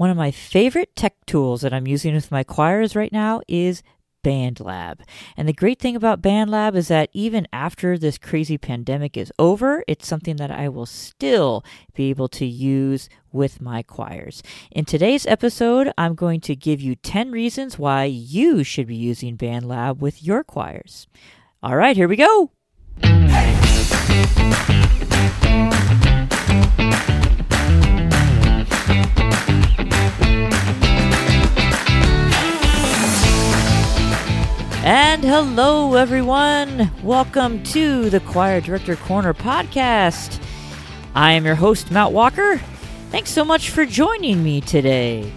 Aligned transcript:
One 0.00 0.08
of 0.08 0.16
my 0.16 0.30
favorite 0.30 0.96
tech 0.96 1.12
tools 1.26 1.60
that 1.60 1.74
I'm 1.74 1.86
using 1.86 2.14
with 2.14 2.30
my 2.30 2.42
choirs 2.42 2.96
right 2.96 3.12
now 3.12 3.42
is 3.46 3.82
BandLab. 4.24 5.00
And 5.36 5.46
the 5.46 5.52
great 5.52 5.78
thing 5.78 5.94
about 5.94 6.22
BandLab 6.22 6.74
is 6.74 6.88
that 6.88 7.10
even 7.12 7.46
after 7.52 7.98
this 7.98 8.16
crazy 8.16 8.56
pandemic 8.56 9.18
is 9.18 9.30
over, 9.38 9.84
it's 9.86 10.08
something 10.08 10.36
that 10.36 10.50
I 10.50 10.70
will 10.70 10.86
still 10.86 11.62
be 11.94 12.08
able 12.08 12.28
to 12.28 12.46
use 12.46 13.10
with 13.30 13.60
my 13.60 13.82
choirs. 13.82 14.42
In 14.70 14.86
today's 14.86 15.26
episode, 15.26 15.92
I'm 15.98 16.14
going 16.14 16.40
to 16.40 16.56
give 16.56 16.80
you 16.80 16.94
10 16.94 17.30
reasons 17.30 17.78
why 17.78 18.04
you 18.04 18.64
should 18.64 18.86
be 18.86 18.96
using 18.96 19.36
BandLab 19.36 19.98
with 19.98 20.24
your 20.24 20.42
choirs. 20.44 21.08
All 21.62 21.76
right, 21.76 21.94
here 21.94 22.08
we 22.08 22.16
go. 22.16 22.52
And 34.82 35.22
hello, 35.22 35.94
everyone. 35.94 36.90
Welcome 37.02 37.62
to 37.64 38.08
the 38.10 38.20
Choir 38.20 38.60
Director 38.60 38.96
Corner 38.96 39.34
podcast. 39.34 40.42
I 41.14 41.32
am 41.32 41.44
your 41.44 41.54
host, 41.54 41.90
Matt 41.90 42.12
Walker. 42.12 42.56
Thanks 43.10 43.30
so 43.30 43.44
much 43.44 43.70
for 43.70 43.84
joining 43.84 44.42
me 44.42 44.60
today. 44.60 45.32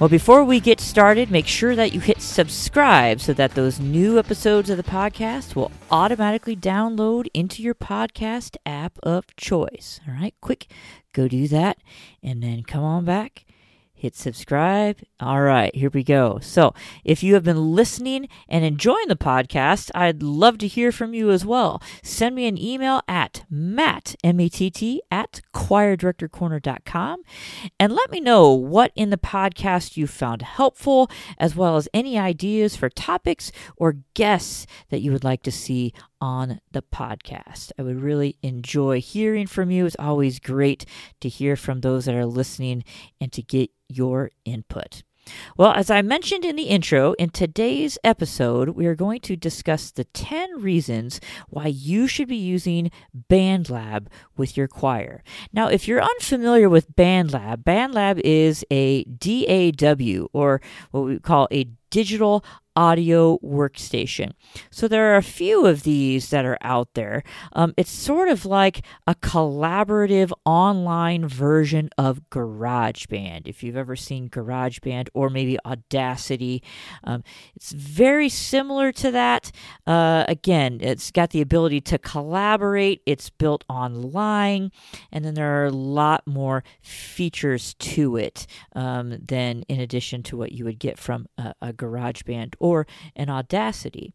Well, 0.00 0.08
before 0.08 0.44
we 0.44 0.60
get 0.60 0.78
started, 0.78 1.28
make 1.28 1.48
sure 1.48 1.74
that 1.74 1.92
you 1.92 1.98
hit 1.98 2.22
subscribe 2.22 3.20
so 3.20 3.32
that 3.32 3.56
those 3.56 3.80
new 3.80 4.16
episodes 4.16 4.70
of 4.70 4.76
the 4.76 4.84
podcast 4.84 5.56
will 5.56 5.72
automatically 5.90 6.54
download 6.54 7.26
into 7.34 7.64
your 7.64 7.74
podcast 7.74 8.56
app 8.64 8.96
of 9.02 9.34
choice. 9.34 9.98
All 10.06 10.14
right, 10.14 10.34
quick, 10.40 10.68
go 11.12 11.26
do 11.26 11.48
that 11.48 11.78
and 12.22 12.40
then 12.44 12.62
come 12.62 12.84
on 12.84 13.06
back 13.06 13.44
hit 13.98 14.14
subscribe. 14.14 15.00
All 15.20 15.42
right, 15.42 15.74
here 15.74 15.90
we 15.90 16.04
go. 16.04 16.38
So, 16.40 16.72
if 17.04 17.22
you 17.22 17.34
have 17.34 17.42
been 17.42 17.74
listening 17.74 18.28
and 18.48 18.64
enjoying 18.64 19.08
the 19.08 19.16
podcast, 19.16 19.90
I'd 19.94 20.22
love 20.22 20.58
to 20.58 20.68
hear 20.68 20.92
from 20.92 21.14
you 21.14 21.30
as 21.30 21.44
well. 21.44 21.82
Send 22.02 22.36
me 22.36 22.46
an 22.46 22.56
email 22.56 23.02
at 23.08 23.44
matt, 23.50 24.14
M-A-T-T, 24.22 25.02
at 25.10 25.40
choirdirectorcorner.com 25.52 27.22
and 27.80 27.92
let 27.92 28.10
me 28.10 28.20
know 28.20 28.52
what 28.52 28.92
in 28.94 29.10
the 29.10 29.16
podcast 29.16 29.96
you 29.96 30.06
found 30.06 30.42
helpful, 30.42 31.10
as 31.38 31.56
well 31.56 31.76
as 31.76 31.88
any 31.92 32.18
ideas 32.18 32.76
for 32.76 32.88
topics 32.88 33.50
or 33.76 33.98
guests 34.14 34.66
that 34.90 35.00
you 35.00 35.12
would 35.12 35.24
like 35.24 35.42
to 35.42 35.52
see 35.52 35.92
on 36.20 36.60
the 36.72 36.82
podcast. 36.82 37.72
I 37.78 37.82
would 37.82 38.00
really 38.00 38.36
enjoy 38.42 39.00
hearing 39.00 39.46
from 39.46 39.70
you. 39.70 39.86
It's 39.86 39.96
always 39.98 40.38
great 40.38 40.84
to 41.20 41.28
hear 41.28 41.56
from 41.56 41.80
those 41.80 42.04
that 42.06 42.14
are 42.14 42.26
listening 42.26 42.84
and 43.20 43.32
to 43.32 43.42
get 43.42 43.70
your 43.88 44.30
input. 44.44 45.02
Well, 45.56 45.72
as 45.72 45.90
I 45.90 46.02
mentioned 46.02 46.44
in 46.44 46.56
the 46.56 46.64
intro, 46.64 47.12
in 47.14 47.30
today's 47.30 47.98
episode, 48.04 48.70
we 48.70 48.86
are 48.86 48.94
going 48.94 49.20
to 49.20 49.36
discuss 49.36 49.90
the 49.90 50.04
10 50.04 50.62
reasons 50.62 51.20
why 51.48 51.66
you 51.66 52.06
should 52.06 52.28
be 52.28 52.36
using 52.36 52.90
BandLab 53.30 54.06
with 54.36 54.56
your 54.56 54.68
choir. 54.68 55.22
Now, 55.52 55.68
if 55.68 55.86
you're 55.86 56.02
unfamiliar 56.02 56.68
with 56.68 56.94
BandLab, 56.96 57.64
BandLab 57.64 58.20
is 58.24 58.64
a 58.70 59.04
DAW, 59.04 60.28
or 60.32 60.60
what 60.90 61.00
we 61.00 61.18
call 61.18 61.48
a 61.50 61.64
digital 61.90 62.44
audio 62.78 63.38
workstation. 63.38 64.30
So 64.70 64.86
there 64.86 65.12
are 65.12 65.16
a 65.16 65.22
few 65.22 65.66
of 65.66 65.82
these 65.82 66.30
that 66.30 66.44
are 66.44 66.58
out 66.60 66.94
there. 66.94 67.24
Um, 67.52 67.74
it's 67.76 67.90
sort 67.90 68.28
of 68.28 68.46
like 68.46 68.86
a 69.04 69.16
collaborative 69.16 70.30
online 70.44 71.26
version 71.26 71.90
of 71.98 72.20
GarageBand. 72.30 73.48
If 73.48 73.64
you've 73.64 73.76
ever 73.76 73.96
seen 73.96 74.30
GarageBand 74.30 75.08
or 75.12 75.28
maybe 75.28 75.58
Audacity, 75.66 76.62
um, 77.02 77.24
it's 77.56 77.72
very 77.72 78.28
similar 78.28 78.92
to 78.92 79.10
that. 79.10 79.50
Uh, 79.84 80.24
again, 80.28 80.78
it's 80.80 81.10
got 81.10 81.30
the 81.30 81.40
ability 81.40 81.80
to 81.80 81.98
collaborate, 81.98 83.02
it's 83.06 83.28
built 83.28 83.64
online, 83.68 84.70
and 85.10 85.24
then 85.24 85.34
there 85.34 85.62
are 85.62 85.66
a 85.66 85.72
lot 85.72 86.24
more 86.28 86.62
features 86.80 87.74
to 87.80 88.16
it 88.16 88.46
um, 88.76 89.18
than 89.20 89.64
in 89.68 89.80
addition 89.80 90.22
to 90.22 90.36
what 90.36 90.52
you 90.52 90.64
would 90.64 90.78
get 90.78 90.96
from 90.96 91.26
a, 91.36 91.54
a 91.60 91.72
GarageBand 91.78 92.54
or 92.58 92.86
an 93.16 93.30
Audacity. 93.30 94.12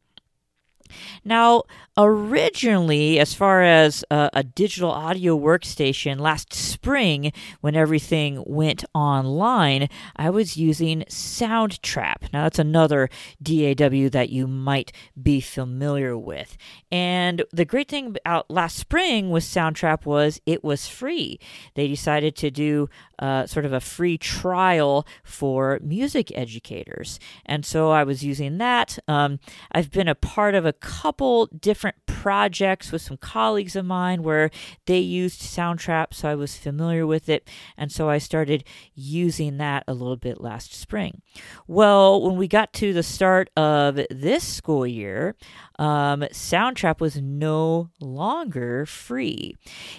Now, 1.24 1.64
originally, 1.98 3.20
as 3.20 3.34
far 3.34 3.64
as 3.64 4.04
uh, 4.10 4.30
a 4.34 4.44
digital 4.44 4.92
audio 4.92 5.38
workstation, 5.38 6.20
last 6.20 6.54
spring, 6.54 7.32
when 7.62 7.76
everything 7.76 8.44
went 8.46 8.84
online, 8.94 9.90
I 10.16 10.30
was 10.30 10.58
using 10.58 11.04
Soundtrap. 11.10 12.32
Now, 12.34 12.44
that's 12.44 12.60
another 12.60 13.10
DAW 13.42 14.10
that 14.10 14.30
you 14.30 14.48
might 14.48 14.92
be 15.22 15.40
familiar 15.42 16.18
with. 16.18 16.58
And 16.92 17.44
the 17.52 17.66
great 17.66 17.90
thing 17.90 18.08
about 18.08 18.50
last 18.50 18.78
spring 18.78 19.30
with 19.30 19.44
Soundtrap 19.44 20.06
was 20.06 20.42
it 20.46 20.64
was 20.64 20.88
free. 20.88 21.40
They 21.76 21.88
decided 21.88 22.36
to 22.38 22.52
do 22.52 22.90
uh, 23.24 23.48
sort 23.48 23.64
of 23.64 23.72
a 23.72 23.80
free 23.80 24.18
trial 24.18 25.08
for 25.24 25.80
music 25.82 26.30
educators. 26.36 27.22
And 27.46 27.66
so 27.66 27.90
I 27.90 28.04
was 28.04 28.22
using 28.22 28.58
that. 28.58 29.00
Um, 29.08 29.40
I've 29.72 29.92
been 29.92 30.10
a 30.10 30.14
part 30.16 30.56
of 30.56 30.66
a 30.66 30.74
couple 30.74 31.46
different 31.46 31.96
projects 32.06 32.92
with 32.92 33.02
some 33.02 33.16
colleagues 33.16 33.78
of 33.78 33.86
mine 33.86 34.24
where 34.24 34.52
they 34.88 35.00
used 35.00 35.42
Soundtrap, 35.42 36.14
so 36.14 36.28
I 36.28 36.36
was 36.36 36.58
familiar 36.58 37.08
with 37.08 37.30
it. 37.30 37.50
And 37.78 37.94
so 37.94 38.10
I 38.10 38.18
started 38.18 38.66
using 38.94 39.56
that 39.56 39.86
a 39.88 39.94
little 39.94 40.18
bit 40.18 40.42
last 40.42 40.74
spring. 40.74 41.22
Well, 41.66 42.22
when 42.22 42.36
we 42.36 42.50
got 42.50 42.74
to 42.74 42.92
the 42.92 43.04
start 43.04 43.50
of 43.56 44.02
this 44.10 44.44
school 44.44 44.86
year, 44.86 45.38
um, 45.80 46.22
Soundtrap 46.32 47.00
was 47.00 47.22
no 47.22 47.90
longer 48.00 48.86
free. 48.86 49.56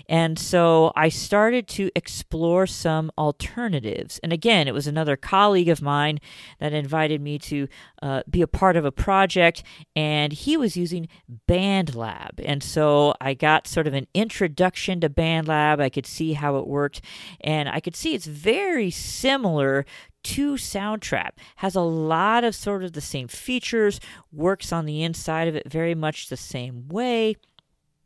And 0.09 0.39
so 0.39 0.93
I 0.97 1.09
started 1.09 1.67
to 1.69 1.91
explore 1.95 2.67
some 2.67 3.11
alternatives. 3.19 4.21
And 4.23 4.33
again, 4.33 4.69
it 4.69 4.75
was 4.75 4.87
another 4.87 5.17
colleague 5.17 5.69
of 5.69 5.83
mine 5.83 6.21
that 6.61 6.73
invited 6.73 7.21
me 7.21 7.39
to 7.41 7.69
uh, 8.03 8.23
be 8.29 8.43
a 8.43 8.47
part 8.47 8.77
of 8.77 8.85
a 8.85 8.93
project, 8.93 9.63
and 9.97 10.33
he 10.33 10.57
was 10.57 10.77
using 10.77 11.09
BandLab. 11.49 12.41
And 12.45 12.63
so 12.63 13.15
I 13.21 13.35
got 13.35 13.67
sort 13.67 13.87
of 13.87 13.95
an 13.95 14.07
introduction 14.15 15.01
to 15.01 15.09
BandLab. 15.09 15.81
I 15.81 15.89
could 15.89 16.07
see 16.07 16.35
how 16.35 16.57
it 16.57 16.67
worked, 16.67 17.01
and 17.41 17.69
I 17.69 17.81
could 17.81 17.97
see 17.97 18.15
it's 18.15 18.27
very 18.27 18.91
similar 18.91 19.85
to 20.25 20.55
Soundtrap. 20.55 21.31
Has 21.57 21.75
a 21.75 21.81
lot 21.81 22.45
of 22.45 22.55
sort 22.55 22.85
of 22.85 22.93
the 22.93 23.01
same 23.01 23.29
features, 23.29 24.01
works 24.33 24.73
on 24.73 24.87
the 24.87 25.03
inside 25.03 25.49
of 25.49 25.57
it 25.57 25.71
very 25.71 25.95
much 25.95 26.29
the 26.29 26.37
same 26.37 26.89
way, 26.89 27.37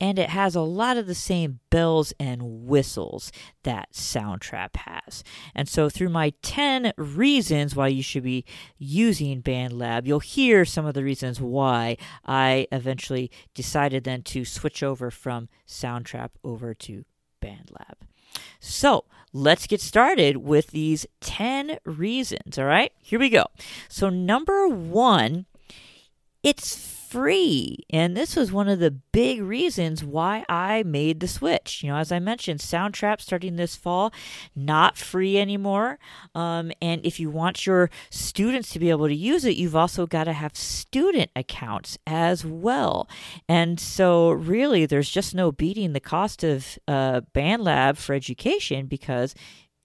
and 0.01 0.19
it 0.19 0.31
has 0.31 0.55
a 0.55 0.61
lot 0.61 0.97
of 0.97 1.07
the 1.07 1.15
same 1.15 1.61
bells 1.71 2.13
and 2.21 2.67
whistles 2.67 3.33
that 3.65 3.93
Soundtrap 3.93 4.77
has. 4.77 5.25
And 5.55 5.69
so, 5.69 5.89
through 5.89 6.11
my 6.11 6.33
10 6.43 6.93
reasons 6.97 7.75
why 7.75 7.89
you 7.89 8.03
should 8.03 8.23
be 8.23 8.45
using 8.79 9.43
BandLab, 9.43 10.07
you'll 10.07 10.21
hear 10.21 10.65
some 10.65 10.87
of 10.87 10.95
the 10.95 11.05
reasons 11.05 11.41
why 11.41 11.97
I 12.25 12.69
eventually 12.71 13.31
decided 13.55 14.05
then 14.05 14.23
to 14.25 14.45
switch 14.45 14.83
over 14.83 15.11
from 15.11 15.49
Soundtrap 15.67 16.31
over 16.45 16.75
to 16.75 17.05
BandLab. 17.43 17.95
So 18.61 19.05
let's 19.33 19.67
get 19.67 19.81
started 19.81 20.39
with 20.39 20.69
these 20.69 21.07
10 21.21 21.79
reasons. 21.85 22.59
All 22.59 22.65
right, 22.65 22.93
here 23.03 23.19
we 23.19 23.31
go. 23.31 23.47
So, 23.89 24.09
number 24.09 24.69
one, 24.69 25.47
it's 26.43 26.98
free. 27.09 27.79
And 27.91 28.17
this 28.17 28.37
was 28.37 28.53
one 28.53 28.69
of 28.69 28.79
the 28.79 28.91
big 28.91 29.43
reasons 29.43 30.05
why 30.05 30.45
I 30.49 30.83
made 30.83 31.21
the 31.21 31.29
switch. 31.29 31.83
You 31.83 31.91
know, 31.91 31.97
as 31.97 32.13
I 32.13 32.19
mentioned, 32.19 32.61
Soundtrap 32.61 33.21
starting 33.21 33.57
this 33.57 33.77
fall, 33.77 34.13
not 34.55 34.97
free 34.97 35.39
anymore. 35.39 35.99
Um, 36.35 36.71
and 36.83 37.05
if 37.05 37.19
you 37.19 37.31
want 37.31 37.67
your 37.67 37.91
students 38.11 38.71
to 38.71 38.79
be 38.79 38.91
able 38.91 39.09
to 39.09 39.15
use 39.15 39.45
it, 39.45 39.57
you've 39.57 39.77
also 39.77 40.07
got 40.07 40.25
to 40.25 40.33
have 40.33 40.57
student 40.57 41.31
accounts 41.35 41.99
as 42.07 42.45
well. 42.45 43.09
And 43.49 43.81
so, 43.81 44.31
really, 44.31 44.85
there's 44.85 45.11
just 45.11 45.35
no 45.35 45.51
beating 45.51 45.93
the 45.93 46.01
cost 46.01 46.45
of 46.45 46.79
uh, 46.87 47.23
BandLab 47.35 47.97
for 47.97 48.15
education 48.15 48.87
because 48.87 49.35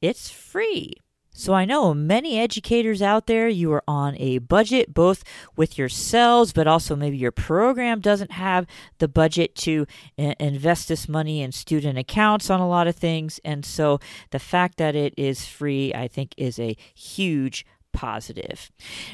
it's 0.01 0.29
free. 0.29 0.95
So 1.33 1.53
I 1.53 1.65
know 1.65 1.93
many 1.93 2.39
educators 2.39 3.01
out 3.01 3.25
there, 3.25 3.47
you 3.47 3.71
are 3.73 3.83
on 3.87 4.15
a 4.17 4.37
budget, 4.37 4.93
both 4.93 5.23
with 5.55 5.77
yourselves, 5.77 6.53
but 6.53 6.67
also 6.67 6.95
maybe 6.95 7.17
your 7.17 7.31
program 7.31 7.99
doesn't 7.99 8.33
have 8.33 8.67
the 8.99 9.07
budget 9.07 9.55
to 9.55 9.87
uh, 10.19 10.35
invest 10.39 10.87
this 10.87 11.09
money 11.09 11.41
in 11.41 11.51
student 11.51 11.97
accounts 11.97 12.51
on 12.51 12.59
a 12.59 12.67
lot 12.67 12.87
of 12.87 12.95
things. 12.95 13.39
And 13.43 13.65
so 13.65 13.99
the 14.29 14.39
fact 14.39 14.77
that 14.77 14.95
it 14.95 15.15
is 15.17 15.45
free, 15.45 15.91
I 15.93 16.07
think, 16.07 16.35
is 16.37 16.59
a 16.59 16.77
huge 16.93 17.65
positive. 17.93 18.71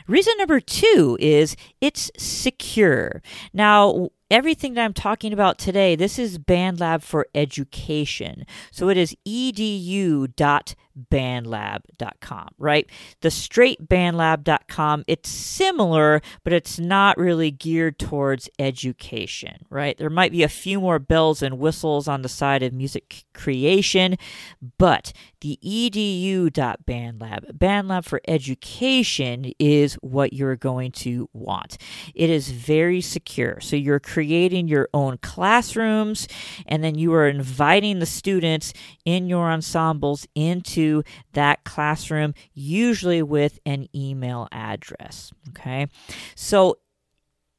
Reason 0.08 0.34
number 0.38 0.60
two 0.60 1.18
is 1.20 1.56
it's 1.80 2.10
secure. 2.18 3.22
Now, 3.54 4.10
everything 4.32 4.74
that 4.74 4.84
I'm 4.84 4.94
talking 4.94 5.34
about 5.34 5.58
today, 5.58 5.96
this 5.96 6.18
is 6.18 6.40
BandLab 6.40 7.04
for 7.04 7.28
Education. 7.36 8.46
So 8.72 8.90
it 8.90 8.98
is 8.98 9.16
edu.bandlab 9.28 10.76
bandlab.com, 11.12 12.50
right? 12.58 12.90
The 13.22 13.32
straight 13.32 13.88
bandlab.com, 13.88 15.04
it's 15.08 15.30
similar, 15.30 16.22
but 16.44 16.54
it's 16.54 16.80
not 16.80 17.18
really 17.18 17.52
geared 17.52 18.00
towards 18.00 18.50
education, 18.60 19.66
right? 19.70 19.98
There 19.98 20.10
might 20.10 20.32
be 20.32 20.44
a 20.44 20.50
few 20.50 20.80
more 20.80 21.00
bells 21.00 21.42
and 21.42 21.60
whistles 21.60 22.08
on 22.08 22.22
the 22.22 22.30
side 22.30 22.64
of 22.64 22.74
music 22.74 23.26
creation, 23.34 24.18
but 24.78 25.14
the 25.42 25.58
edu.bandlab, 25.64 27.58
bandlab 27.58 28.06
for 28.06 28.22
education 28.28 29.54
is 29.58 29.94
what 29.96 30.34
you're 30.34 30.56
going 30.56 30.92
to 30.92 31.30
want. 31.34 31.78
It 32.14 32.30
is 32.30 32.52
very 32.52 33.02
secure. 33.02 33.60
So 33.62 33.76
you're 33.76 34.00
creating 34.00 34.68
your 34.68 34.90
own 34.94 35.18
classrooms 35.20 36.28
and 36.66 36.84
then 36.84 36.96
you 36.96 37.14
are 37.14 37.28
inviting 37.28 38.00
the 38.00 38.06
students 38.06 38.74
in 39.06 39.28
your 39.28 39.50
ensembles 39.50 40.28
into 40.36 40.89
that 41.34 41.64
classroom, 41.64 42.34
usually 42.54 43.22
with 43.22 43.60
an 43.66 43.88
email 43.96 44.48
address. 44.52 45.32
Okay. 45.50 45.88
So 46.36 46.80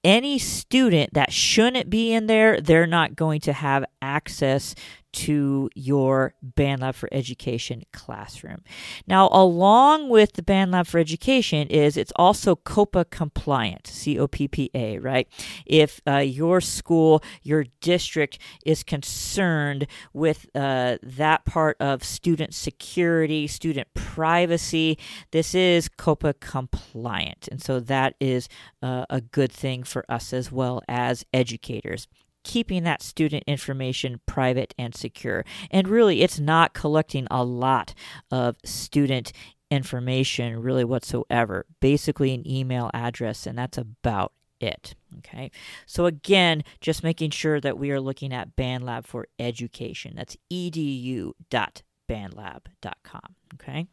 any 0.02 0.38
student 0.38 1.14
that 1.14 1.32
shouldn't 1.32 1.90
be 1.90 2.12
in 2.12 2.26
there, 2.26 2.60
they're 2.60 2.86
not 2.86 3.16
going 3.16 3.40
to 3.42 3.52
have 3.52 3.84
access 4.00 4.74
to 5.12 5.68
your 5.74 6.34
BandLab 6.56 6.94
for 6.94 7.08
Education 7.12 7.82
classroom. 7.92 8.62
Now, 9.06 9.28
along 9.32 10.08
with 10.08 10.34
the 10.34 10.42
BandLab 10.42 10.86
for 10.86 10.98
Education 10.98 11.68
is 11.68 11.96
it's 11.96 12.12
also 12.16 12.56
COPPA 12.56 13.10
compliant, 13.10 13.86
C 13.86 14.18
O 14.18 14.26
P 14.26 14.48
P 14.48 14.70
A, 14.74 14.98
right? 14.98 15.28
If 15.66 16.00
uh, 16.06 16.18
your 16.18 16.60
school, 16.60 17.22
your 17.42 17.64
district 17.80 18.38
is 18.64 18.82
concerned 18.82 19.86
with 20.12 20.46
uh, 20.54 20.98
that 21.02 21.44
part 21.44 21.76
of 21.80 22.04
student 22.04 22.54
security, 22.54 23.46
student 23.46 23.88
privacy, 23.94 24.98
this 25.30 25.54
is 25.54 25.88
COPPA 25.88 26.40
compliant. 26.40 27.48
And 27.50 27.62
so 27.62 27.80
that 27.80 28.14
is 28.20 28.48
uh, 28.82 29.06
a 29.10 29.20
good 29.20 29.52
thing 29.52 29.82
for 29.82 30.04
us 30.08 30.32
as 30.32 30.52
well 30.52 30.82
as 30.88 31.24
educators 31.32 32.06
keeping 32.42 32.84
that 32.84 33.02
student 33.02 33.44
information 33.46 34.20
private 34.26 34.74
and 34.78 34.94
secure. 34.94 35.44
And 35.70 35.88
really, 35.88 36.22
it's 36.22 36.38
not 36.38 36.74
collecting 36.74 37.26
a 37.30 37.44
lot 37.44 37.94
of 38.30 38.56
student 38.64 39.32
information 39.70 40.60
really 40.60 40.84
whatsoever. 40.84 41.66
Basically, 41.80 42.34
an 42.34 42.48
email 42.48 42.90
address, 42.92 43.46
and 43.46 43.58
that's 43.58 43.78
about 43.78 44.32
it. 44.60 44.94
Okay, 45.18 45.50
so 45.86 46.06
again, 46.06 46.62
just 46.80 47.02
making 47.02 47.30
sure 47.30 47.60
that 47.60 47.78
we 47.78 47.90
are 47.90 48.00
looking 48.00 48.32
at 48.32 48.56
BandLab 48.56 49.04
for 49.04 49.26
education. 49.38 50.14
That's 50.16 50.36
edu 50.52 51.32
dot 51.50 51.82
bandlab.com. 52.10 53.36
Okay. 53.54 53.86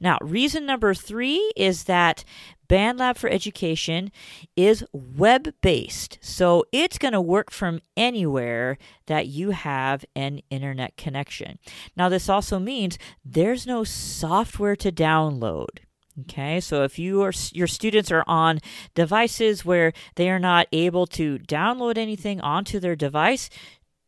Now, 0.00 0.18
reason 0.20 0.66
number 0.66 0.92
three 0.92 1.52
is 1.56 1.84
that 1.84 2.24
BandLab 2.68 3.16
for 3.16 3.30
Education 3.30 4.10
is 4.56 4.84
web 4.92 5.54
based. 5.60 6.18
So 6.20 6.64
it's 6.72 6.98
going 6.98 7.12
to 7.12 7.20
work 7.20 7.50
from 7.50 7.80
anywhere 7.96 8.76
that 9.06 9.28
you 9.28 9.50
have 9.50 10.04
an 10.16 10.40
internet 10.50 10.96
connection. 10.96 11.58
Now, 11.96 12.08
this 12.08 12.28
also 12.28 12.58
means 12.58 12.98
there's 13.24 13.66
no 13.66 13.84
software 13.84 14.76
to 14.76 14.90
download. 14.90 15.80
Okay, 16.22 16.60
so 16.60 16.82
if 16.82 16.98
you 16.98 17.22
are 17.22 17.32
your 17.52 17.68
students 17.68 18.10
are 18.10 18.24
on 18.26 18.58
devices 18.94 19.64
where 19.64 19.92
they 20.16 20.28
are 20.28 20.40
not 20.40 20.66
able 20.72 21.06
to 21.06 21.38
download 21.38 21.96
anything 21.96 22.40
onto 22.40 22.78
their 22.78 22.96
device, 22.96 23.48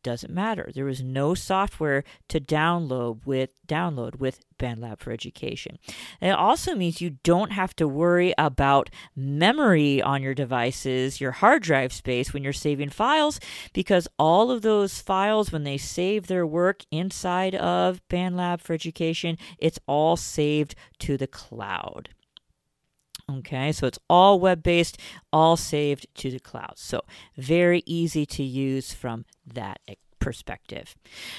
doesn't 0.02 0.32
matter. 0.32 0.70
There 0.74 0.88
is 0.88 1.02
no 1.02 1.34
software 1.34 2.04
to 2.28 2.40
download 2.40 3.26
with 3.26 3.50
download 3.66 4.16
with 4.16 4.44
BandLab 4.58 5.00
for 5.00 5.10
Education. 5.10 5.78
And 6.20 6.30
it 6.30 6.38
also 6.38 6.74
means 6.74 7.00
you 7.00 7.18
don't 7.22 7.52
have 7.52 7.74
to 7.76 7.88
worry 7.88 8.32
about 8.38 8.90
memory 9.16 10.00
on 10.00 10.22
your 10.22 10.34
devices, 10.34 11.20
your 11.20 11.32
hard 11.32 11.62
drive 11.62 11.92
space 11.92 12.32
when 12.32 12.44
you're 12.44 12.52
saving 12.52 12.90
files, 12.90 13.40
because 13.72 14.08
all 14.18 14.50
of 14.50 14.62
those 14.62 15.00
files, 15.00 15.50
when 15.50 15.64
they 15.64 15.78
save 15.78 16.26
their 16.26 16.46
work 16.46 16.84
inside 16.90 17.54
of 17.54 18.00
BandLab 18.08 18.60
for 18.60 18.72
Education, 18.72 19.36
it's 19.58 19.80
all 19.86 20.16
saved 20.16 20.74
to 21.00 21.16
the 21.16 21.26
cloud. 21.26 22.10
Okay, 23.30 23.72
so 23.72 23.86
it's 23.86 23.98
all 24.10 24.40
web 24.40 24.62
based, 24.62 24.98
all 25.32 25.56
saved 25.56 26.06
to 26.16 26.30
the 26.30 26.40
cloud. 26.40 26.74
So 26.76 27.02
very 27.36 27.82
easy 27.86 28.26
to 28.26 28.42
use 28.42 28.92
from 28.92 29.24
that 29.46 29.80
perspective. 30.18 30.94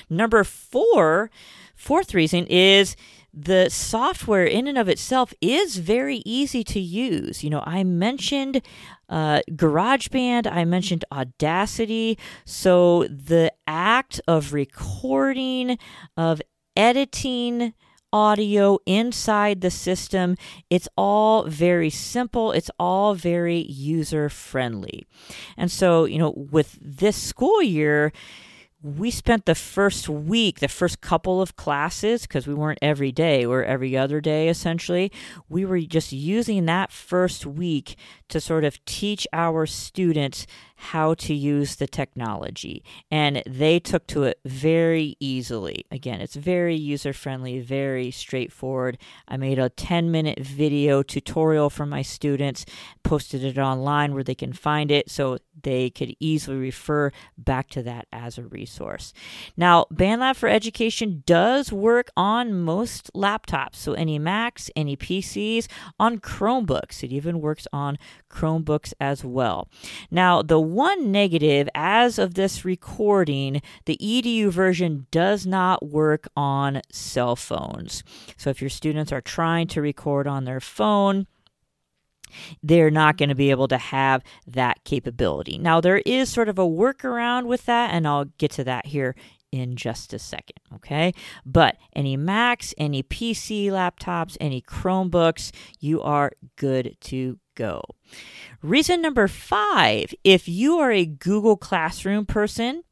Number 0.09 0.43
four, 0.43 1.31
fourth 1.75 2.13
reason 2.13 2.45
is 2.47 2.95
the 3.33 3.69
software 3.69 4.45
in 4.45 4.67
and 4.67 4.77
of 4.77 4.87
itself 4.87 5.33
is 5.41 5.77
very 5.77 6.21
easy 6.25 6.63
to 6.65 6.79
use. 6.79 7.43
You 7.43 7.49
know, 7.49 7.63
I 7.65 7.83
mentioned 7.83 8.61
uh, 9.09 9.41
GarageBand, 9.51 10.51
I 10.51 10.65
mentioned 10.65 11.05
Audacity. 11.11 12.17
So 12.45 13.05
the 13.05 13.51
act 13.65 14.21
of 14.27 14.53
recording, 14.53 15.79
of 16.17 16.41
editing, 16.75 17.73
audio 18.13 18.77
inside 18.85 19.61
the 19.61 19.71
system. 19.71 20.37
It's 20.69 20.87
all 20.95 21.43
very 21.45 21.89
simple, 21.89 22.51
it's 22.51 22.71
all 22.79 23.15
very 23.15 23.63
user 23.63 24.29
friendly. 24.29 25.05
And 25.57 25.71
so, 25.71 26.05
you 26.05 26.19
know, 26.19 26.33
with 26.37 26.77
this 26.79 27.17
school 27.17 27.61
year, 27.61 28.13
we 28.83 29.09
spent 29.09 29.45
the 29.45 29.55
first 29.55 30.09
week, 30.09 30.59
the 30.59 30.67
first 30.67 30.99
couple 30.99 31.41
of 31.41 31.55
classes, 31.55 32.23
because 32.23 32.45
we 32.45 32.53
weren't 32.53 32.79
every 32.81 33.13
day, 33.13 33.47
we 33.47 33.55
are 33.55 33.63
every 33.63 33.95
other 33.97 34.19
day 34.19 34.49
essentially. 34.49 35.09
We 35.47 35.63
were 35.63 35.79
just 35.79 36.11
using 36.11 36.65
that 36.65 36.91
first 36.91 37.45
week 37.45 37.95
to 38.27 38.41
sort 38.41 38.65
of 38.65 38.83
teach 38.83 39.25
our 39.31 39.65
students 39.65 40.45
how 40.83 41.13
to 41.13 41.33
use 41.33 41.77
the 41.77 41.87
technology. 41.87 42.83
And 43.09 43.41
they 43.47 43.79
took 43.79 44.05
to 44.07 44.23
it 44.23 44.39
very 44.45 45.15
easily. 45.19 45.85
Again, 45.89 46.19
it's 46.19 46.35
very 46.35 46.75
user 46.75 47.13
friendly, 47.13 47.61
very 47.61 48.11
straightforward. 48.11 48.97
I 49.27 49.37
made 49.37 49.59
a 49.59 49.69
10 49.69 50.11
minute 50.11 50.39
video 50.39 51.01
tutorial 51.01 51.69
for 51.69 51.85
my 51.85 52.01
students, 52.01 52.65
posted 53.01 53.43
it 53.43 53.57
online 53.57 54.13
where 54.13 54.23
they 54.23 54.35
can 54.35 54.51
find 54.51 54.91
it 54.91 55.09
so 55.09 55.37
they 55.61 55.89
could 55.89 56.15
easily 56.19 56.57
refer 56.57 57.11
back 57.37 57.69
to 57.69 57.83
that 57.83 58.07
as 58.11 58.37
a 58.37 58.43
resource. 58.43 59.13
Now, 59.55 59.85
BandLab 59.93 60.35
for 60.35 60.49
Education 60.49 61.23
does 61.25 61.71
work 61.71 62.09
on 62.17 62.53
most 62.59 63.11
laptops, 63.13 63.75
so 63.75 63.93
any 63.93 64.19
Macs, 64.19 64.69
any 64.75 64.97
PCs, 64.97 65.67
on 65.99 66.19
Chromebooks. 66.19 67.03
It 67.03 67.13
even 67.13 67.39
works 67.39 67.67
on 67.71 67.97
Chromebooks 68.29 68.93
as 68.99 69.23
well. 69.23 69.69
Now, 70.11 70.41
the 70.41 70.59
one 70.73 71.11
negative 71.11 71.69
as 71.75 72.17
of 72.19 72.33
this 72.33 72.65
recording, 72.65 73.61
the 73.85 73.97
EDU 74.01 74.49
version 74.49 75.07
does 75.11 75.45
not 75.45 75.85
work 75.85 76.27
on 76.35 76.81
cell 76.91 77.35
phones. 77.35 78.03
So 78.37 78.49
if 78.49 78.61
your 78.61 78.69
students 78.69 79.11
are 79.11 79.21
trying 79.21 79.67
to 79.67 79.81
record 79.81 80.27
on 80.27 80.45
their 80.45 80.59
phone, 80.59 81.27
they're 82.61 82.91
not 82.91 83.17
going 83.17 83.29
to 83.29 83.35
be 83.35 83.51
able 83.51 83.67
to 83.67 83.77
have 83.77 84.23
that 84.47 84.83
capability. 84.83 85.57
Now, 85.57 85.79
there 85.81 86.01
is 86.05 86.29
sort 86.29 86.49
of 86.49 86.57
a 86.57 86.63
workaround 86.63 87.45
with 87.45 87.65
that, 87.65 87.91
and 87.93 88.07
I'll 88.07 88.25
get 88.25 88.51
to 88.51 88.63
that 88.63 88.87
here 88.87 89.15
in 89.51 89.75
just 89.75 90.13
a 90.13 90.19
second, 90.19 90.57
okay? 90.73 91.13
But 91.45 91.77
any 91.95 92.17
Macs, 92.17 92.73
any 92.77 93.03
PC 93.03 93.67
laptops, 93.67 94.35
any 94.41 94.61
Chromebooks, 94.61 95.51
you 95.79 96.01
are 96.01 96.31
good 96.55 96.97
to 97.01 97.37
go. 97.55 97.81
Reason 98.61 99.01
number 99.01 99.27
five 99.27 100.13
if 100.23 100.47
you 100.47 100.77
are 100.79 100.91
a 100.91 101.05
Google 101.05 101.57
Classroom 101.57 102.25
person, 102.25 102.83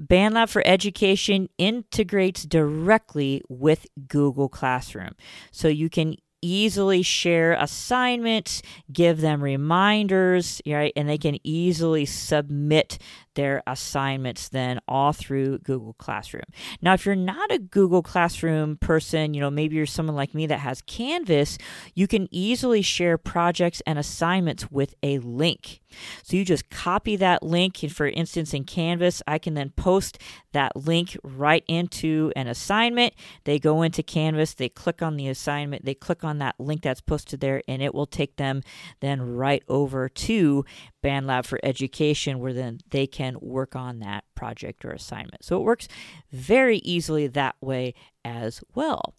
BandLab 0.00 0.48
for 0.48 0.66
Education 0.66 1.48
integrates 1.58 2.44
directly 2.44 3.42
with 3.48 3.86
Google 4.08 4.48
Classroom. 4.48 5.14
So 5.50 5.68
you 5.68 5.90
can 5.90 6.16
easily 6.42 7.02
share 7.02 7.52
assignments, 7.52 8.62
give 8.92 9.20
them 9.20 9.42
reminders, 9.42 10.62
right? 10.66 10.92
And 10.96 11.08
they 11.08 11.18
can 11.18 11.38
easily 11.44 12.06
submit 12.06 12.98
their 13.34 13.62
assignments 13.66 14.48
then 14.48 14.80
all 14.88 15.12
through 15.12 15.58
Google 15.58 15.94
Classroom. 15.94 16.44
Now, 16.82 16.94
if 16.94 17.06
you're 17.06 17.14
not 17.14 17.52
a 17.52 17.58
Google 17.58 18.02
Classroom 18.02 18.76
person, 18.76 19.34
you 19.34 19.40
know, 19.40 19.50
maybe 19.50 19.76
you're 19.76 19.86
someone 19.86 20.16
like 20.16 20.34
me 20.34 20.46
that 20.46 20.58
has 20.58 20.82
Canvas, 20.82 21.58
you 21.94 22.06
can 22.06 22.28
easily 22.30 22.82
share 22.82 23.18
projects 23.18 23.82
and 23.86 23.98
assignments 23.98 24.70
with 24.70 24.94
a 25.02 25.18
link. 25.18 25.80
So 26.22 26.36
you 26.36 26.44
just 26.44 26.70
copy 26.70 27.16
that 27.16 27.42
link. 27.42 27.82
And 27.82 27.94
for 27.94 28.06
instance, 28.06 28.54
in 28.54 28.64
Canvas, 28.64 29.22
I 29.26 29.38
can 29.38 29.54
then 29.54 29.70
post 29.70 30.18
that 30.52 30.76
link 30.76 31.16
right 31.22 31.64
into 31.68 32.32
an 32.36 32.46
assignment. 32.46 33.14
They 33.44 33.58
go 33.58 33.82
into 33.82 34.02
Canvas, 34.02 34.54
they 34.54 34.68
click 34.68 35.02
on 35.02 35.16
the 35.16 35.28
assignment, 35.28 35.84
they 35.84 35.94
click 35.94 36.24
on 36.24 36.38
that 36.38 36.58
link 36.58 36.82
that's 36.82 37.00
posted 37.00 37.40
there, 37.40 37.62
and 37.68 37.82
it 37.82 37.94
will 37.94 38.06
take 38.06 38.36
them 38.36 38.62
then 39.00 39.20
right 39.22 39.62
over 39.68 40.08
to 40.08 40.64
BandLab 41.02 41.46
for 41.46 41.58
Education, 41.62 42.38
where 42.38 42.52
then 42.52 42.80
they 42.90 43.06
can 43.06 43.36
work 43.40 43.74
on 43.74 44.00
that 44.00 44.24
project 44.34 44.84
or 44.84 44.90
assignment. 44.90 45.44
So 45.44 45.56
it 45.56 45.64
works 45.64 45.88
very 46.30 46.78
easily 46.78 47.26
that 47.28 47.56
way 47.60 47.94
as 48.24 48.62
well. 48.74 49.14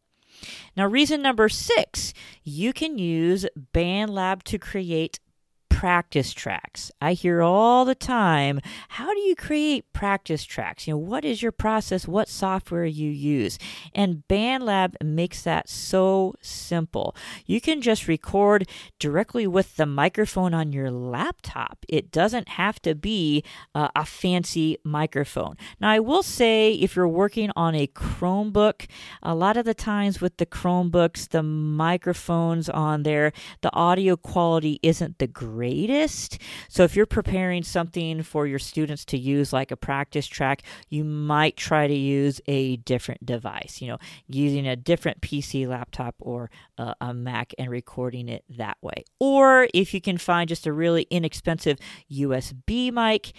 Now, 0.78 0.88
reason 0.88 1.22
number 1.22 1.50
six, 1.50 2.14
you 2.44 2.74
can 2.74 2.98
use 2.98 3.46
BandLab 3.74 4.44
to 4.44 4.58
create 4.58 5.20
practice 5.82 6.32
tracks. 6.32 6.92
I 7.02 7.14
hear 7.14 7.42
all 7.42 7.86
the 7.86 7.96
time, 7.96 8.62
how 8.90 9.16
do 9.16 9.20
you 9.20 9.36
create 9.36 9.92
practice 9.94 10.44
tracks? 10.44 10.86
You 10.86 10.94
know, 10.94 11.00
what 11.00 11.26
is 11.26 11.42
your 11.42 11.52
process? 11.52 12.08
What 12.08 12.30
software 12.30 12.86
you 12.86 13.10
use? 13.10 13.58
And 13.96 14.22
BandLab 14.30 14.94
makes 15.04 15.42
that 15.42 15.68
so 15.68 16.36
simple. 16.40 17.16
You 17.48 17.60
can 17.60 17.82
just 17.82 18.08
record 18.08 18.70
directly 19.00 19.48
with 19.48 19.76
the 19.76 19.88
microphone 19.88 20.54
on 20.54 20.72
your 20.72 20.92
laptop. 20.92 21.84
It 21.90 22.12
doesn't 22.12 22.50
have 22.50 22.80
to 22.84 22.94
be 22.94 23.44
uh, 23.74 23.88
a 23.96 24.06
fancy 24.06 24.78
microphone. 24.84 25.58
Now, 25.80 25.90
I 25.90 26.00
will 26.00 26.22
say 26.22 26.74
if 26.74 26.96
you're 26.96 27.08
working 27.08 27.50
on 27.56 27.74
a 27.74 27.88
Chromebook, 27.88 28.88
a 29.24 29.34
lot 29.34 29.58
of 29.58 29.66
the 29.66 29.74
times 29.74 30.22
with 30.22 30.38
the 30.38 30.46
Chromebooks, 30.46 31.30
the 31.30 31.42
microphones 31.42 32.70
on 32.70 33.02
there, 33.02 33.34
the 33.62 33.74
audio 33.74 34.16
quality 34.16 34.80
isn't 34.84 35.18
the 35.18 35.26
greatest 35.26 35.71
greatest. 35.72 36.38
So 36.68 36.84
if 36.84 36.96
you're 36.96 37.06
preparing 37.06 37.64
something 37.64 38.24
for 38.24 38.46
your 38.46 38.60
students 38.60 39.06
to 39.06 39.18
use 39.18 39.54
like 39.54 39.72
a 39.72 39.78
practice 39.78 40.28
track, 40.28 40.64
you 40.90 41.04
might 41.04 41.56
try 41.56 41.88
to 41.88 41.94
use 41.94 42.42
a 42.48 42.78
different 42.78 43.26
device, 43.26 43.82
you 43.82 43.88
know, 43.88 43.98
using 44.28 44.68
a 44.68 44.76
different 44.76 45.22
PC 45.22 45.68
laptop 45.68 46.16
or 46.20 46.50
uh, 46.82 46.96
a 47.00 47.14
Mac 47.14 47.54
and 47.60 47.70
recording 47.70 48.28
it 48.28 48.44
that 48.50 48.78
way. 48.82 49.06
Or 49.20 49.68
if 49.74 49.94
you 49.94 50.02
can 50.02 50.18
find 50.18 50.50
just 50.50 50.66
a 50.66 50.74
really 50.74 51.06
inexpensive 51.12 51.78
USB 52.12 52.92
mic, 52.92 53.34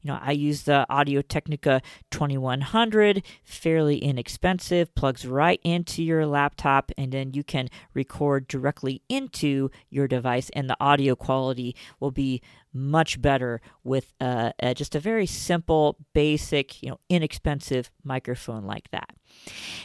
you 0.00 0.08
know, 0.12 0.18
I 0.22 0.30
use 0.30 0.62
the 0.62 0.86
Audio 0.88 1.20
Technica 1.20 1.82
2100, 2.12 3.24
fairly 3.42 3.98
inexpensive, 3.98 4.94
plugs 4.94 5.26
right 5.26 5.60
into 5.64 6.02
your 6.04 6.24
laptop, 6.24 6.92
and 6.96 7.10
then 7.10 7.34
you 7.34 7.42
can 7.42 7.68
record 7.94 8.46
directly 8.46 9.02
into 9.08 9.70
your 9.90 10.06
device, 10.06 10.50
and 10.54 10.70
the 10.70 10.76
audio 10.78 11.16
quality 11.16 11.74
will 11.98 12.12
be 12.12 12.40
much 12.74 13.22
better 13.22 13.60
with 13.84 14.12
uh, 14.20 14.50
uh, 14.62 14.74
just 14.74 14.94
a 14.94 15.00
very 15.00 15.26
simple, 15.26 15.96
basic, 16.12 16.82
you 16.82 16.90
know, 16.90 16.98
inexpensive 17.08 17.90
microphone 18.02 18.64
like 18.64 18.90
that. 18.90 19.10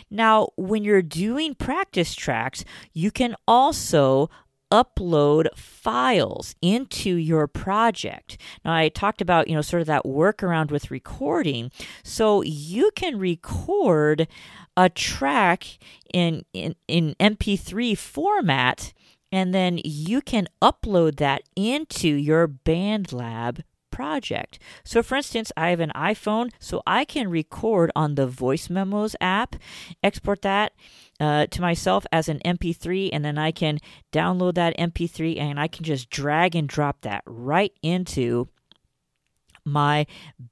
Now, 0.09 0.49
when 0.55 0.83
you're 0.83 1.01
doing 1.01 1.53
practice 1.53 2.15
tracks, 2.15 2.65
you 2.93 3.11
can 3.11 3.35
also 3.47 4.29
upload 4.71 5.47
files 5.55 6.55
into 6.61 7.15
your 7.15 7.47
project. 7.47 8.39
Now 8.63 8.73
I 8.73 8.89
talked 8.89 9.21
about, 9.21 9.47
you 9.47 9.55
know, 9.55 9.61
sort 9.61 9.81
of 9.81 9.87
that 9.87 10.03
workaround 10.03 10.71
with 10.71 10.91
recording. 10.91 11.71
So 12.03 12.43
you 12.43 12.91
can 12.95 13.17
record 13.17 14.27
a 14.77 14.89
track 14.89 15.79
in 16.13 16.45
in, 16.53 16.75
in 16.87 17.15
MP3 17.19 17.97
format 17.97 18.93
and 19.31 19.53
then 19.53 19.79
you 19.83 20.21
can 20.21 20.47
upload 20.61 21.17
that 21.17 21.43
into 21.55 22.09
your 22.09 22.47
BandLab 22.47 23.63
project. 23.91 24.59
So, 24.83 25.03
for 25.03 25.15
instance, 25.15 25.51
I 25.57 25.69
have 25.71 25.79
an 25.79 25.91
iPhone, 25.95 26.51
so 26.57 26.81
I 26.87 27.03
can 27.05 27.29
record 27.29 27.91
on 27.95 28.15
the 28.15 28.27
Voice 28.27 28.69
Memos 28.69 29.15
app, 29.19 29.55
export 30.01 30.41
that 30.43 30.73
uh, 31.19 31.47
to 31.47 31.61
myself 31.61 32.05
as 32.11 32.29
an 32.29 32.39
MP3, 32.45 33.09
and 33.11 33.25
then 33.25 33.37
I 33.37 33.51
can 33.51 33.79
download 34.13 34.55
that 34.55 34.77
MP3 34.77 35.39
and 35.39 35.59
I 35.59 35.67
can 35.67 35.83
just 35.83 36.09
drag 36.09 36.55
and 36.55 36.67
drop 36.67 37.01
that 37.01 37.23
right 37.25 37.73
into 37.81 38.47
my 39.71 40.05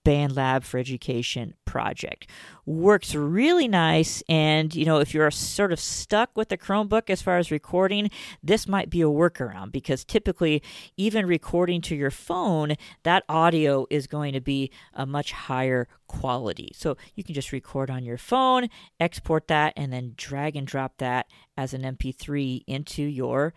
BandLab 0.06 0.64
for 0.64 0.78
Education 0.78 1.54
project. 1.66 2.28
Works 2.66 3.16
really 3.16 3.68
nice, 3.68 4.24
and 4.28 4.74
you 4.76 4.86
know, 4.86 5.00
if 5.00 5.14
you're 5.14 5.30
sort 5.32 5.72
of 5.72 5.80
stuck 5.80 6.36
with 6.36 6.50
the 6.50 6.58
Chromebook 6.58 7.10
as 7.10 7.22
far 7.22 7.38
as 7.38 7.52
recording, 7.52 8.10
this 8.44 8.68
might 8.68 8.90
be 8.90 9.02
a 9.02 9.06
workaround 9.06 9.72
because 9.72 10.04
typically, 10.04 10.62
even 10.98 11.26
recording 11.26 11.82
to 11.82 11.96
your 11.96 12.12
phone, 12.12 12.76
that 13.04 13.24
audio 13.30 13.86
is 13.90 14.08
going 14.08 14.34
to 14.34 14.42
be 14.42 14.72
a 14.94 15.06
much 15.06 15.32
higher 15.32 15.88
quality. 16.08 16.72
So 16.74 16.98
you 17.16 17.24
can 17.24 17.36
just 17.36 17.52
record 17.52 17.90
on 17.90 18.04
your 18.04 18.18
phone, 18.18 18.68
export 19.00 19.48
that, 19.48 19.74
and 19.76 19.92
then 19.94 20.14
drag 20.18 20.56
and 20.56 20.66
drop 20.66 20.98
that 20.98 21.28
as 21.58 21.74
an 21.74 21.82
MP3 21.82 22.64
into 22.68 23.04
your 23.04 23.54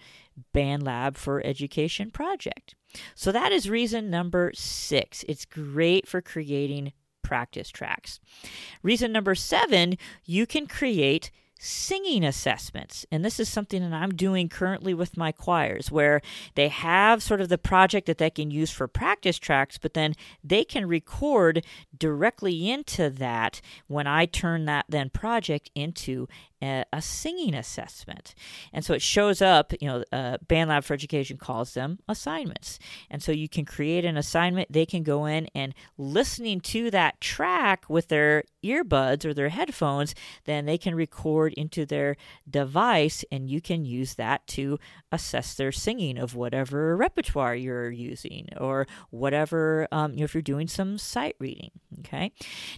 BandLab 0.54 1.16
for 1.16 1.44
Education 1.44 2.10
project. 2.10 2.74
So 3.14 3.30
that 3.32 3.52
is 3.52 3.70
reason 3.70 4.10
number 4.10 4.52
six. 4.54 5.24
It's 5.28 5.44
great 5.44 6.08
for 6.08 6.20
creating 6.20 6.92
practice 7.22 7.70
tracks. 7.70 8.18
Reason 8.82 9.12
number 9.12 9.34
seven, 9.34 9.96
you 10.24 10.46
can 10.46 10.66
create 10.66 11.30
singing 11.62 12.24
assessments. 12.24 13.04
And 13.12 13.22
this 13.22 13.38
is 13.38 13.46
something 13.48 13.82
that 13.82 13.92
I'm 13.92 14.14
doing 14.14 14.48
currently 14.48 14.94
with 14.94 15.18
my 15.18 15.30
choirs, 15.30 15.92
where 15.92 16.22
they 16.54 16.68
have 16.68 17.22
sort 17.22 17.42
of 17.42 17.50
the 17.50 17.58
project 17.58 18.06
that 18.06 18.16
they 18.16 18.30
can 18.30 18.50
use 18.50 18.70
for 18.70 18.88
practice 18.88 19.38
tracks, 19.38 19.76
but 19.76 19.92
then 19.92 20.14
they 20.42 20.64
can 20.64 20.88
record 20.88 21.64
directly 21.96 22.70
into 22.70 23.10
that 23.10 23.60
when 23.88 24.06
I 24.06 24.24
turn 24.24 24.64
that 24.64 24.86
then 24.88 25.10
project 25.10 25.70
into 25.74 26.26
a, 26.62 26.84
singing 27.00 27.54
assessment. 27.54 28.34
And 28.72 28.84
so 28.84 28.94
it 28.94 29.02
shows 29.02 29.40
up, 29.40 29.72
you 29.80 29.88
know, 29.88 30.04
uh, 30.12 30.38
BandLab 30.46 30.84
for 30.84 30.94
Education 30.94 31.38
calls 31.38 31.74
them 31.74 31.98
assignments. 32.08 32.78
And 33.10 33.22
so 33.22 33.32
you 33.32 33.48
can 33.48 33.64
create 33.64 34.04
an 34.04 34.16
assignment. 34.16 34.72
They 34.72 34.86
can 34.86 35.02
go 35.02 35.24
in 35.24 35.48
and 35.54 35.74
listening 35.96 36.60
to 36.60 36.90
that 36.90 37.20
track 37.20 37.84
with 37.88 38.08
their 38.08 38.44
earbuds 38.64 39.24
or 39.24 39.34
their 39.34 39.48
headphones, 39.48 40.14
then 40.44 40.66
they 40.66 40.78
can 40.78 40.94
record 40.94 41.52
into 41.54 41.86
their 41.86 42.16
device 42.48 43.24
and 43.30 43.48
you 43.48 43.60
can 43.60 43.84
use 43.84 44.14
that 44.14 44.46
to 44.46 44.78
assess 45.12 45.54
their 45.54 45.72
singing 45.72 46.18
of 46.18 46.34
whatever 46.34 46.96
repertoire 46.96 47.54
you're 47.54 47.90
using 47.90 48.48
or 48.58 48.86
whatever, 49.10 49.88
um, 49.90 50.12
you 50.12 50.18
know, 50.18 50.24
if 50.24 50.34
you're 50.34 50.42
doing 50.42 50.68
some 50.68 50.98
sight 50.98 51.36
reading. 51.38 51.70
Okay. 52.00 52.32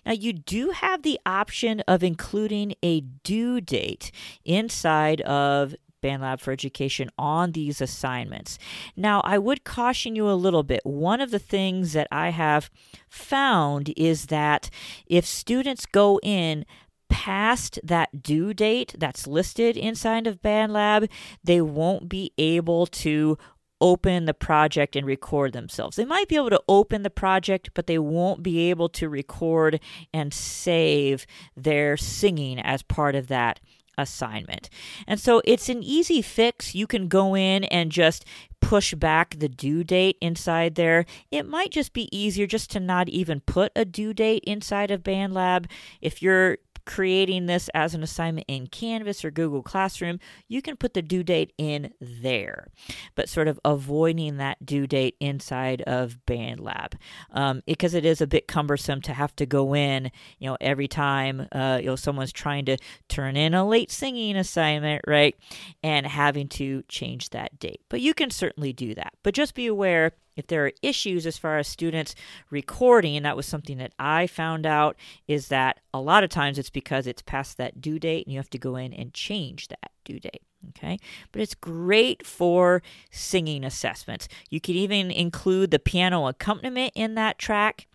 Now 0.07 0.13
you 0.13 0.33
do 0.33 0.71
have 0.71 1.03
the 1.03 1.19
option 1.27 1.81
of 1.87 2.03
including 2.03 2.75
a 2.83 3.01
due 3.01 3.61
date 3.73 4.13
inside 4.45 5.23
of 5.23 5.75
BandLab 6.03 6.41
for 6.41 6.53
Education 6.53 7.09
on 7.17 7.53
these 7.53 7.81
assignments. 7.81 8.59
Now, 8.97 9.23
I 9.25 9.39
would 9.39 9.65
caution 9.65 10.15
you 10.15 10.29
a 10.29 10.35
little 10.35 10.63
bit. 10.63 10.81
One 10.85 11.21
of 11.21 11.31
the 11.31 11.39
things 11.39 11.95
that 11.95 12.09
I 12.11 12.31
have 12.31 12.71
found 13.09 13.95
is 13.97 14.27
that 14.27 14.69
if 15.07 15.25
students 15.25 15.87
go 15.87 16.21
in 16.23 16.67
past 17.09 17.79
that 17.85 18.23
due 18.23 18.53
date 18.53 18.95
that's 18.99 19.27
listed 19.27 19.77
inside 19.77 20.27
of 20.27 20.43
BandLab, 20.43 21.09
they 21.45 21.61
won't 21.61 22.09
be 22.09 22.33
able 22.37 22.87
to 22.87 23.39
open 23.83 24.25
the 24.25 24.33
project 24.33 24.95
and 24.97 25.07
record 25.07 25.53
themselves. 25.53 25.97
They 25.97 26.05
might 26.05 26.29
be 26.29 26.37
able 26.37 26.51
to 26.51 26.63
open 26.69 27.03
the 27.03 27.11
project, 27.11 27.71
but 27.75 27.89
they 27.89 27.99
won't 27.99 28.43
be 28.43 28.71
able 28.71 28.89
to 28.91 29.09
record 29.09 29.81
and 30.15 30.33
save 30.33 31.27
their 31.57 31.97
singing 31.97 32.61
as 32.61 32.83
part 32.83 33.17
of 33.17 33.27
that 33.27 33.61
assignment. 33.99 34.71
And 35.07 35.21
so 35.21 35.43
it's 35.45 35.69
an 35.69 35.83
easy 35.83 36.23
fix. 36.23 36.75
You 36.75 36.87
can 36.87 37.09
go 37.09 37.37
in 37.37 37.65
and 37.65 37.91
just 37.91 38.25
push 38.61 38.95
back 38.95 39.39
the 39.39 39.49
due 39.49 39.85
date 39.85 40.17
inside 40.21 40.77
there. 40.77 41.05
It 41.31 41.47
might 41.47 41.73
just 41.73 41.93
be 41.93 42.09
easier 42.17 42.47
just 42.47 42.71
to 42.71 42.81
not 42.81 43.09
even 43.09 43.41
put 43.41 43.73
a 43.75 43.85
due 43.85 44.15
date 44.15 44.45
inside 44.47 44.91
of 44.91 45.03
BandLab. 45.03 45.67
If 46.01 46.23
you're 46.23 46.59
creating 46.85 47.47
this 47.47 47.69
as 47.75 47.95
an 47.95 48.03
assignment 48.03 48.47
in 48.49 48.67
Canvas 48.67 49.25
or 49.25 49.31
Google 49.31 49.63
Classroom, 49.63 50.19
you 50.49 50.63
can 50.63 50.77
put 50.77 50.95
the 50.95 51.03
due 51.03 51.23
date 51.23 51.53
in 51.59 51.93
there, 52.01 52.69
but 53.15 53.29
sort 53.29 53.49
of 53.49 53.61
avoiding 53.65 54.37
that 54.39 54.65
due 54.65 54.87
date 54.87 55.17
inside 55.21 55.83
of 55.83 56.19
BandLab 56.27 56.95
um, 57.31 57.63
because 57.67 57.95
it 57.95 58.05
is 58.05 58.21
a 58.21 58.27
bit 58.27 58.49
cumbersome 58.49 59.01
to 59.03 59.13
have 59.13 59.35
to 59.37 59.47
go 59.47 59.75
in, 59.75 60.11
you 60.39 60.49
know, 60.49 60.57
every 60.61 60.89
time 60.89 61.49
uh, 61.53 61.79
you 61.81 61.87
know 61.87 61.97
someone's 61.97 62.33
trying 62.33 62.65
to 62.67 62.77
turn 63.09 63.37
in 63.37 63.55
a 63.55 63.67
late 63.67 63.91
singing 63.91 64.37
assignment, 64.37 65.03
right, 65.07 65.37
and 65.83 66.07
having 66.07 66.49
to 66.49 66.83
change 66.89 67.31
that 67.31 67.59
date. 67.59 67.81
But 67.89 68.01
you 68.01 68.15
can 68.15 68.31
certainly 68.31 68.73
do 68.73 68.95
that. 68.95 69.15
But 69.23 69.35
just 69.35 69.55
be 69.55 69.67
aware 69.67 70.13
if 70.37 70.47
there 70.47 70.67
are 70.67 70.73
issues 70.83 71.27
as 71.27 71.39
far 71.39 71.59
as 71.59 71.69
students 71.69 72.15
recording, 72.51 73.17
and 73.17 73.27
that 73.27 73.37
was 73.37 73.47
something 73.47 73.79
that 73.79 73.93
I 73.99 74.27
found 74.27 74.67
out, 74.67 74.97
is 75.29 75.49
that 75.49 75.81
a 75.93 76.01
lot 76.01 76.25
of 76.25 76.31
times 76.31 76.59
it's 76.59 76.71
because 76.71 77.07
it's 77.07 77.23
past 77.23 77.57
that 77.59 77.81
due 77.81 77.99
date 77.99 78.27
and 78.27 78.33
you 78.33 78.39
have 78.39 78.51
to 78.51 78.59
go 78.59 78.77
in 78.77 78.93
and 78.93 79.13
change 79.13 79.69
that 79.69 79.91
due 80.05 80.21
date. 80.21 80.43
Okay, 80.71 80.99
but 81.33 81.43
it's 81.43 81.57
great 81.57 82.25
for 82.25 82.85
singing 83.11 83.65
assessments. 83.65 84.29
You 84.49 84.61
could 84.61 84.77
even 84.77 85.11
include 85.11 85.73
the 85.73 85.81
piano 85.81 86.29
accompaniment 86.29 86.93
in 86.95 87.17
that 87.17 87.37
track. 87.37 87.89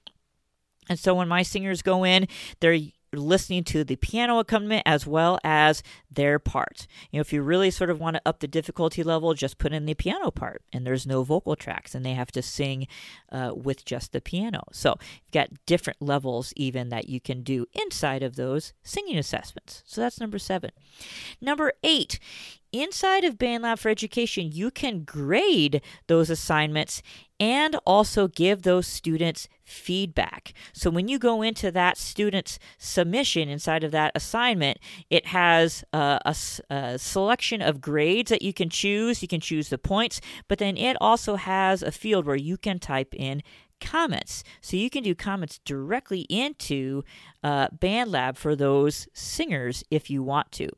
And 0.90 1.00
so 1.00 1.16
when 1.16 1.30
my 1.30 1.44
singers 1.44 1.82
go 1.82 2.04
in, 2.04 2.28
they're 2.60 2.78
listening 3.14 3.64
to 3.66 3.84
the 3.84 3.96
piano 3.96 4.40
accompaniment 4.40 4.84
as 4.86 5.08
well 5.08 5.40
as 5.44 5.84
their 6.12 6.40
part. 6.40 6.88
You 7.12 7.18
know, 7.18 7.22
if 7.22 7.32
you 7.32 7.42
really 7.42 7.72
sort 7.72 7.90
of 7.90 8.00
want 8.00 8.16
to 8.16 8.22
up 8.26 8.40
the 8.40 8.48
difficulty 8.48 9.04
level, 9.04 9.34
just 9.34 9.58
put 9.58 9.74
in 9.74 9.86
the 9.86 9.94
piano 9.94 10.32
part, 10.32 10.62
and 10.74 10.86
there's 10.86 11.08
no 11.08 11.24
vocal 11.24 11.56
tracks, 11.56 11.96
and 11.96 12.06
they 12.06 12.14
have 12.14 12.32
to 12.32 12.42
sing 12.42 12.88
uh, 13.32 13.52
with 13.56 13.86
just 13.86 14.12
the 14.12 14.22
piano. 14.22 14.64
So 14.72 14.98
you've 15.00 15.32
got 15.32 15.66
different 15.66 16.02
levels 16.02 16.54
even 16.56 16.90
that 16.90 17.10
you 17.10 17.20
can 17.20 17.44
do 17.44 17.66
inside 17.74 18.24
of 18.24 18.36
those 18.36 18.74
singing 18.84 19.18
assessments. 19.18 19.84
So 19.86 20.02
that's 20.02 20.20
number 20.20 20.40
seven. 20.40 20.72
Number 21.40 21.74
eight, 21.84 22.20
inside 22.72 23.24
of 23.24 23.38
BandLab 23.38 23.80
for 23.80 23.90
Education, 23.90 24.52
you 24.52 24.72
can 24.72 25.04
grade 25.04 25.82
those 26.08 26.30
assignments 26.30 27.02
and 27.40 27.76
also 27.86 28.28
give 28.28 28.64
those 28.64 28.88
students 28.88 29.48
feedback. 29.68 30.54
So 30.72 30.90
when 30.90 31.10
you 31.10 31.20
go 31.20 31.42
into 31.42 31.72
that 31.72 31.98
student's 31.98 32.58
submission 32.78 33.50
inside 33.50 33.84
of 33.84 33.92
that 33.92 34.14
assignment, 34.16 34.80
it 35.10 35.28
has 35.28 35.84
a, 35.92 36.34
a, 36.70 36.98
selection 36.98 37.62
of 37.62 37.82
grades 37.82 38.30
that 38.30 38.42
you 38.42 38.54
can 38.54 38.70
choose. 38.70 39.22
You 39.22 39.28
can 39.28 39.42
choose 39.42 39.68
the 39.68 39.78
points, 39.78 40.22
but 40.48 40.58
then 40.58 40.78
it 40.78 40.96
also 41.02 41.36
has 41.36 41.84
a 41.84 41.92
field 41.92 42.26
where 42.26 42.38
you 42.38 42.58
can 42.58 42.80
type 42.80 43.14
in 43.14 43.44
comments. 43.82 44.44
So 44.62 44.78
you 44.78 44.90
can 44.90 45.04
do 45.04 45.14
comments 45.14 45.60
directly 45.66 46.22
into 46.22 47.04
uh, 47.44 47.68
BandLab 47.70 48.38
for 48.38 48.56
those 48.56 49.08
singers 49.14 49.84
if 49.92 50.10
you 50.10 50.24
want 50.24 50.52
to. 50.54 50.70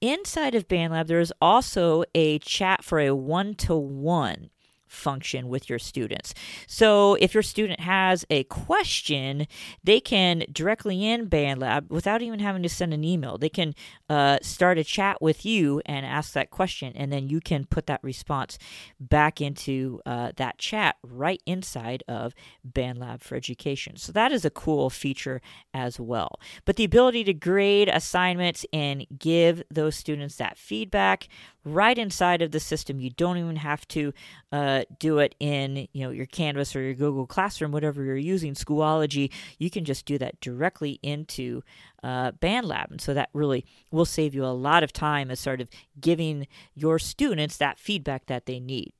Inside 0.00 0.54
of 0.54 0.68
BandLab, 0.68 1.08
there 1.08 1.20
is 1.20 1.32
also 1.42 2.04
a 2.14 2.38
chat 2.38 2.84
for 2.84 3.00
a 3.00 3.14
one 3.14 3.54
to 3.56 3.74
one 3.74 4.50
function 4.90 5.48
with 5.48 5.70
your 5.70 5.78
students. 5.78 6.34
So 6.66 7.14
if 7.14 7.32
your 7.32 7.42
student 7.42 7.80
has 7.80 8.24
a 8.28 8.44
question, 8.44 9.46
they 9.82 10.00
can 10.00 10.44
directly 10.52 11.06
in 11.06 11.30
BandLab 11.30 11.88
without 11.88 12.22
even 12.22 12.40
having 12.40 12.62
to 12.62 12.68
send 12.68 12.92
an 12.92 13.04
email. 13.04 13.38
They 13.38 13.48
can 13.48 13.74
uh, 14.10 14.38
start 14.42 14.76
a 14.76 14.82
chat 14.82 15.22
with 15.22 15.46
you 15.46 15.80
and 15.86 16.04
ask 16.04 16.32
that 16.32 16.50
question, 16.50 16.92
and 16.96 17.12
then 17.12 17.28
you 17.28 17.40
can 17.40 17.64
put 17.64 17.86
that 17.86 18.02
response 18.02 18.58
back 18.98 19.40
into 19.40 20.00
uh, 20.04 20.32
that 20.34 20.58
chat 20.58 20.96
right 21.04 21.40
inside 21.46 22.02
of 22.08 22.34
BandLab 22.68 23.22
for 23.22 23.36
Education. 23.36 23.96
So 23.96 24.10
that 24.10 24.32
is 24.32 24.44
a 24.44 24.50
cool 24.50 24.90
feature 24.90 25.40
as 25.72 26.00
well. 26.00 26.40
But 26.64 26.74
the 26.74 26.82
ability 26.82 27.22
to 27.24 27.32
grade 27.32 27.88
assignments 27.88 28.66
and 28.72 29.06
give 29.16 29.62
those 29.70 29.94
students 29.94 30.34
that 30.36 30.58
feedback 30.58 31.28
right 31.64 31.98
inside 31.98 32.42
of 32.42 32.50
the 32.50 32.60
system. 32.60 33.00
You 33.00 33.10
don't 33.10 33.36
even 33.36 33.56
have 33.56 33.86
to 33.88 34.12
uh, 34.50 34.84
do 34.98 35.18
it 35.18 35.34
in 35.38 35.88
you 35.92 36.04
know 36.04 36.10
your 36.10 36.26
Canvas 36.26 36.74
or 36.74 36.80
your 36.80 36.94
Google 36.94 37.26
Classroom, 37.26 37.72
whatever 37.72 38.02
you're 38.02 38.16
using. 38.16 38.54
Schoology, 38.54 39.30
you 39.58 39.70
can 39.70 39.84
just 39.84 40.06
do 40.06 40.18
that 40.18 40.40
directly 40.40 40.98
into 41.02 41.62
uh, 42.02 42.32
BandLab, 42.32 42.90
and 42.90 43.00
so 43.00 43.14
that 43.14 43.30
really 43.32 43.64
will 43.90 44.04
save 44.04 44.34
you 44.34 44.44
a 44.44 44.48
lot 44.48 44.82
of 44.82 44.92
time 44.92 45.30
as 45.30 45.40
sort 45.40 45.60
of 45.60 45.68
giving 46.00 46.46
your 46.74 46.98
students 46.98 47.56
that 47.56 47.78
feedback 47.78 48.26
that 48.26 48.46
they 48.46 48.60
need. 48.60 48.92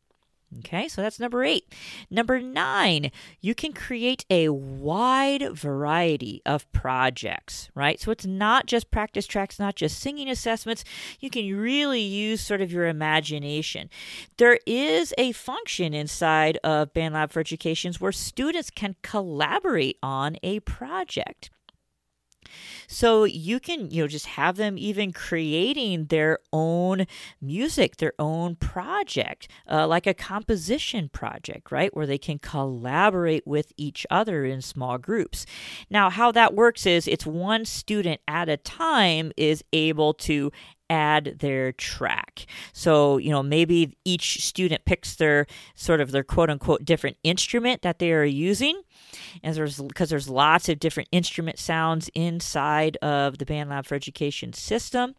Okay, 0.59 0.88
so 0.88 1.00
that's 1.00 1.21
number 1.21 1.45
eight. 1.45 1.73
Number 2.11 2.40
nine, 2.40 3.12
you 3.40 3.54
can 3.54 3.73
create 3.73 4.25
a 4.28 4.49
wide 4.49 5.57
variety 5.57 6.42
of 6.45 6.71
projects, 6.73 7.71
right? 7.76 8.00
So 8.00 8.11
it's 8.11 8.26
not 8.26 8.66
just 8.66 8.90
practice 8.90 9.28
tracks, 9.28 9.61
not 9.61 9.76
just 9.76 10.00
singing 10.00 10.28
assessments. 10.28 10.83
You 11.21 11.30
can 11.30 11.57
really 11.57 12.00
use 12.00 12.40
sort 12.40 12.61
of 12.61 12.73
your 12.73 12.88
imagination. 12.88 13.90
There 14.38 14.59
is 14.66 15.14
a 15.16 15.30
function 15.30 15.95
inside 15.95 16.59
of 16.64 16.92
BandLab 16.95 17.30
for 17.30 17.38
Educations 17.38 18.00
where 18.00 18.11
students 18.11 18.71
can 18.71 18.97
collaborate 19.02 19.99
on 20.02 20.37
a 20.42 20.59
project. 20.61 21.50
So 22.87 23.25
you 23.25 23.61
can, 23.61 23.90
you 23.90 24.02
know, 24.02 24.09
just 24.09 24.26
have 24.26 24.57
them 24.57 24.76
even 24.78 25.12
creating 25.12 26.07
their 26.07 26.38
own 26.52 27.07
music, 27.40 27.97
their 27.97 28.12
own 28.19 28.57
project, 28.57 29.49
uh, 29.71 29.87
like 29.87 30.07
a 30.07 30.14
composition 30.14 31.09
project, 31.09 31.71
right? 31.71 31.95
Where 31.95 32.07
they 32.07 32.19
can 32.19 32.38
collaborate 32.38 33.47
with 33.47 33.73
each 33.76 34.07
other 34.11 34.45
in 34.45 34.62
small 34.62 34.99
groups. 34.99 35.47
Now, 35.88 36.11
how 36.11 36.33
that 36.33 36.54
works 36.54 36.87
is 36.87 37.07
it's 37.07 37.26
one 37.26 37.64
student 37.64 38.21
at 38.26 38.49
a 38.49 38.57
time 38.57 39.33
is 39.37 39.64
able 39.73 40.14
to 40.14 40.50
add 40.90 41.37
their 41.38 41.73
track. 41.73 42.47
So, 42.73 43.16
you 43.16 43.30
know, 43.30 43.42
maybe 43.42 43.97
each 44.04 44.44
student 44.44 44.85
picks 44.85 45.16
their 45.16 45.47
sort 45.75 46.00
of 46.00 46.11
their 46.11 46.25
quote 46.25 46.50
unquote 46.50 46.85
different 46.85 47.16
instrument 47.22 47.83
that 47.83 48.00
they 48.00 48.12
are 48.12 48.24
using. 48.24 48.83
And 49.42 49.55
there's 49.55 49.81
because 49.81 50.11
there's 50.11 50.29
lots 50.29 50.68
of 50.68 50.81
different 50.81 51.09
instrument 51.12 51.59
sounds 51.59 52.11
inside 52.14 52.96
of 52.98 53.38
the 53.38 53.46
BandLab 53.46 53.87
for 53.87 53.94
Education 53.94 54.53
system. 54.53 55.14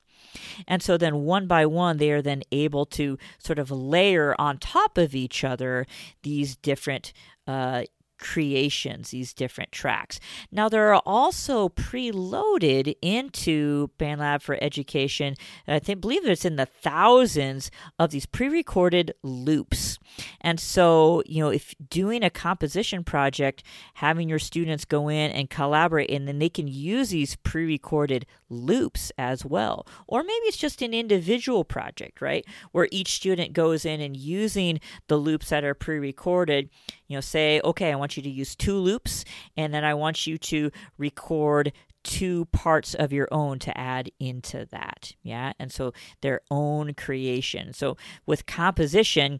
And 0.67 0.83
so 0.83 0.97
then 0.97 1.23
one 1.23 1.47
by 1.47 1.65
one, 1.65 1.97
they 1.97 2.11
are 2.11 2.21
then 2.21 2.43
able 2.51 2.85
to 2.87 3.17
sort 3.39 3.59
of 3.59 3.71
layer 3.71 4.35
on 4.39 4.59
top 4.59 4.97
of 4.97 5.15
each 5.15 5.43
other 5.43 5.87
these 6.23 6.55
different 6.55 7.11
uh, 7.47 7.83
creations, 8.21 9.09
these 9.09 9.33
different 9.33 9.71
tracks. 9.71 10.19
Now, 10.51 10.69
there 10.69 10.93
are 10.93 11.01
also 11.05 11.67
preloaded 11.69 12.95
into 13.01 13.89
BandLab 13.99 14.41
for 14.41 14.57
Education, 14.61 15.35
I 15.67 15.79
think, 15.79 15.99
believe 15.99 16.25
it's 16.25 16.45
in 16.45 16.55
the 16.55 16.65
thousands 16.65 17.69
of 17.99 18.11
these 18.11 18.25
pre 18.25 18.47
recorded 18.47 19.13
loops. 19.23 19.99
And 20.39 20.59
so, 20.59 21.23
you 21.25 21.43
know, 21.43 21.49
if 21.49 21.75
doing 21.89 22.23
a 22.23 22.29
composition 22.29 23.03
project, 23.03 23.63
having 23.95 24.29
your 24.29 24.39
students 24.39 24.85
go 24.85 25.09
in 25.09 25.31
and 25.31 25.49
collaborate, 25.49 26.11
and 26.11 26.27
then 26.27 26.39
they 26.39 26.49
can 26.49 26.67
use 26.67 27.09
these 27.09 27.35
pre 27.37 27.65
recorded 27.65 28.25
loops 28.49 29.11
as 29.17 29.43
well. 29.43 29.87
Or 30.07 30.23
maybe 30.23 30.45
it's 30.45 30.57
just 30.57 30.81
an 30.81 30.93
individual 30.93 31.63
project, 31.63 32.21
right? 32.21 32.45
Where 32.71 32.87
each 32.91 33.13
student 33.13 33.53
goes 33.53 33.85
in 33.85 34.01
and 34.01 34.15
using 34.15 34.79
the 35.07 35.17
loops 35.17 35.49
that 35.49 35.63
are 35.63 35.73
pre 35.73 35.97
recorded, 35.99 36.69
you 37.07 37.17
know, 37.17 37.21
say, 37.21 37.59
okay, 37.63 37.91
I 37.91 37.95
want 37.95 38.10
you 38.17 38.23
to 38.23 38.29
use 38.29 38.55
two 38.55 38.77
loops, 38.77 39.25
and 39.57 39.73
then 39.73 39.83
I 39.83 39.93
want 39.93 40.27
you 40.27 40.37
to 40.37 40.71
record 40.97 41.73
two 42.03 42.45
parts 42.45 42.93
of 42.95 43.13
your 43.13 43.27
own 43.31 43.59
to 43.59 43.77
add 43.77 44.09
into 44.19 44.67
that. 44.71 45.13
Yeah. 45.23 45.53
And 45.59 45.71
so 45.71 45.93
their 46.21 46.41
own 46.49 46.93
creation. 46.93 47.73
So 47.73 47.97
with 48.25 48.45
composition, 48.45 49.39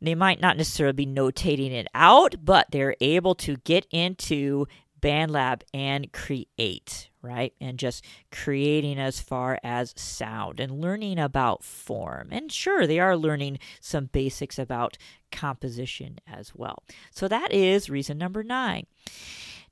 they 0.00 0.14
might 0.14 0.40
not 0.40 0.56
necessarily 0.56 0.92
be 0.92 1.06
notating 1.06 1.72
it 1.72 1.88
out, 1.94 2.36
but 2.44 2.68
they're 2.70 2.96
able 3.00 3.34
to 3.36 3.56
get 3.64 3.86
into 3.90 4.66
BandLab 5.00 5.62
and 5.74 6.12
create, 6.12 7.10
right? 7.22 7.52
And 7.60 7.78
just 7.78 8.04
creating 8.32 8.98
as 8.98 9.20
far 9.20 9.58
as 9.62 9.94
sound 9.96 10.60
and 10.60 10.80
learning 10.80 11.18
about 11.18 11.62
form. 11.62 12.28
And 12.30 12.50
sure, 12.50 12.86
they 12.86 12.98
are 12.98 13.16
learning 13.16 13.58
some 13.80 14.06
basics 14.06 14.58
about 14.58 14.96
composition 15.30 16.18
as 16.26 16.54
well. 16.54 16.82
So 17.10 17.28
that 17.28 17.52
is 17.52 17.90
reason 17.90 18.18
number 18.18 18.42
nine. 18.42 18.86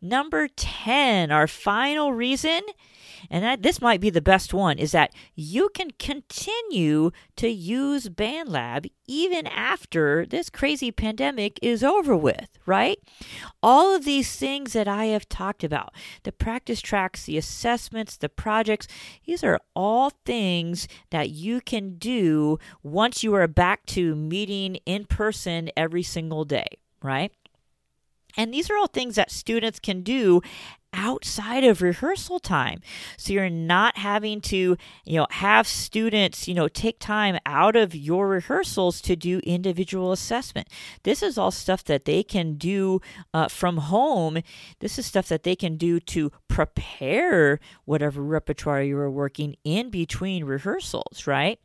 Number 0.01 0.49
10, 0.49 1.31
our 1.31 1.47
final 1.47 2.13
reason, 2.13 2.61
and 3.31 3.45
that 3.45 3.63
this 3.63 3.81
might 3.81 4.01
be 4.01 4.11
the 4.11 4.21
best 4.21 4.55
one, 4.55 4.79
is 4.79 4.93
that 4.93 5.13
you 5.35 5.69
can 5.75 5.91
continue 5.99 7.11
to 7.37 7.49
use 7.49 8.09
BandLab 8.09 8.91
even 9.07 9.47
after 9.47 10.25
this 10.25 10.49
crazy 10.49 10.91
pandemic 10.91 11.59
is 11.61 11.85
over 11.85 12.17
with, 12.17 12.59
right? 12.67 12.99
All 13.63 13.95
of 13.95 14.05
these 14.05 14.37
things 14.37 14.73
that 14.73 14.89
I 14.89 15.07
have 15.07 15.29
talked 15.29 15.63
about 15.63 15.93
the 16.23 16.33
practice 16.33 16.81
tracks, 16.81 17.25
the 17.25 17.37
assessments, 17.37 18.17
the 18.17 18.29
projects 18.29 18.89
these 19.25 19.45
are 19.45 19.61
all 19.75 20.11
things 20.25 20.89
that 21.11 21.31
you 21.31 21.61
can 21.61 21.97
do 21.97 22.59
once 22.83 23.23
you 23.23 23.35
are 23.35 23.49
back 23.49 23.87
to 23.87 24.15
meeting 24.15 24.77
in 24.87 25.05
person 25.05 25.71
every 25.77 26.03
single 26.03 26.45
day, 26.45 26.67
right? 27.03 27.33
And 28.37 28.53
these 28.53 28.71
are 28.71 28.77
all 28.77 28.89
things 28.89 29.15
that 29.15 29.31
students 29.31 29.79
can 29.79 30.03
do 30.03 30.41
outside 30.95 31.65
of 31.65 31.83
rehearsal 31.83 32.39
time. 32.39 32.81
So 33.17 33.33
you're 33.33 33.51
not 33.51 33.99
having 33.99 34.41
to, 34.43 34.77
you 35.05 35.19
know, 35.19 35.27
have 35.31 35.67
students, 35.67 36.49
you 36.49 36.55
know, 36.55 36.69
take 36.69 36.99
time 36.99 37.39
out 37.45 37.77
of 37.77 37.95
your 37.95 38.29
rehearsals 38.29 39.01
to 39.03 39.17
do 39.17 39.41
individual 39.41 40.13
assessment. 40.13 40.69
This 41.03 41.23
is 41.23 41.37
all 41.37 41.51
stuff 41.51 41.85
that 41.85 42.05
they 42.05 42.23
can 42.23 42.55
do 42.55 43.01
uh, 43.33 43.49
from 43.49 43.79
home. 43.79 44.39
This 44.79 44.99
is 44.99 45.07
stuff 45.07 45.29
that 45.29 45.43
they 45.43 45.57
can 45.57 45.77
do 45.77 46.01
to 46.01 46.31
prepare 46.49 47.59
whatever 47.85 48.23
repertoire 48.23 48.83
you 48.83 48.97
are 48.97 49.11
working 49.11 49.57
in 49.65 49.91
between 49.91 50.45
rehearsals, 50.45 51.27
right? 51.27 51.59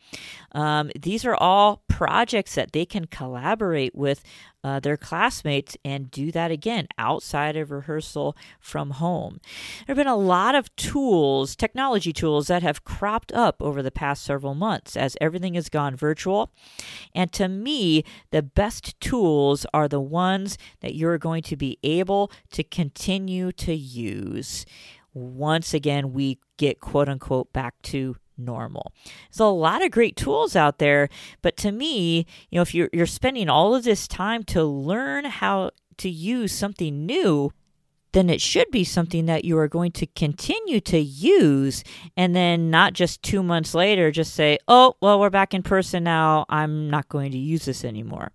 Um, 0.53 0.89
these 0.99 1.25
are 1.25 1.35
all 1.35 1.83
projects 1.99 2.55
that 2.55 2.71
they 2.71 2.85
can 2.85 3.03
collaborate 3.03 3.93
with 3.93 4.23
uh, 4.63 4.79
their 4.79 4.95
classmates 4.95 5.75
and 5.83 6.09
do 6.09 6.31
that 6.31 6.49
again 6.49 6.87
outside 6.97 7.57
of 7.57 7.71
rehearsal 7.71 8.37
from 8.57 8.91
home. 8.91 9.41
There 9.79 9.93
have 9.93 9.97
been 9.97 10.07
a 10.07 10.15
lot 10.15 10.55
of 10.55 10.73
tools, 10.77 11.57
technology 11.57 12.13
tools, 12.13 12.47
that 12.47 12.63
have 12.63 12.85
cropped 12.85 13.33
up 13.33 13.61
over 13.61 13.83
the 13.83 13.91
past 13.91 14.23
several 14.23 14.55
months 14.55 14.95
as 14.95 15.17
everything 15.19 15.55
has 15.55 15.67
gone 15.67 15.97
virtual. 15.97 16.53
And 17.13 17.33
to 17.33 17.49
me, 17.49 18.05
the 18.31 18.43
best 18.43 18.97
tools 19.01 19.65
are 19.73 19.89
the 19.89 19.99
ones 19.99 20.57
that 20.79 20.95
you're 20.95 21.17
going 21.17 21.43
to 21.43 21.57
be 21.57 21.79
able 21.83 22.31
to 22.51 22.63
continue 22.63 23.51
to 23.51 23.75
use 23.75 24.65
once 25.13 25.73
again 25.73 26.13
we 26.13 26.37
get 26.57 26.79
quote 26.79 27.09
unquote 27.09 27.51
back 27.51 27.73
to 27.81 28.15
normal. 28.39 28.93
There's 29.31 29.39
a 29.39 29.45
lot 29.45 29.83
of 29.83 29.91
great 29.91 30.15
tools 30.15 30.55
out 30.55 30.79
there, 30.79 31.09
but 31.41 31.57
to 31.57 31.71
me, 31.71 32.25
you 32.49 32.57
know, 32.57 32.61
if 32.61 32.73
you're 32.73 32.89
you're 32.93 33.05
spending 33.05 33.49
all 33.49 33.75
of 33.75 33.83
this 33.83 34.07
time 34.07 34.43
to 34.45 34.63
learn 34.63 35.25
how 35.25 35.71
to 35.97 36.09
use 36.09 36.51
something 36.51 37.05
new, 37.05 37.51
then 38.11 38.29
it 38.29 38.41
should 38.41 38.69
be 38.71 38.83
something 38.83 39.25
that 39.27 39.45
you 39.45 39.57
are 39.57 39.67
going 39.67 39.91
to 39.91 40.05
continue 40.07 40.79
to 40.81 40.97
use 40.97 41.83
and 42.17 42.35
then 42.35 42.69
not 42.69 42.93
just 42.93 43.21
two 43.21 43.43
months 43.43 43.73
later 43.73 44.11
just 44.11 44.33
say, 44.33 44.57
oh, 44.67 44.95
well, 45.01 45.19
we're 45.19 45.29
back 45.29 45.53
in 45.53 45.63
person 45.63 46.03
now. 46.03 46.45
I'm 46.49 46.89
not 46.89 47.09
going 47.09 47.31
to 47.31 47.37
use 47.37 47.65
this 47.65 47.85
anymore. 47.85 48.31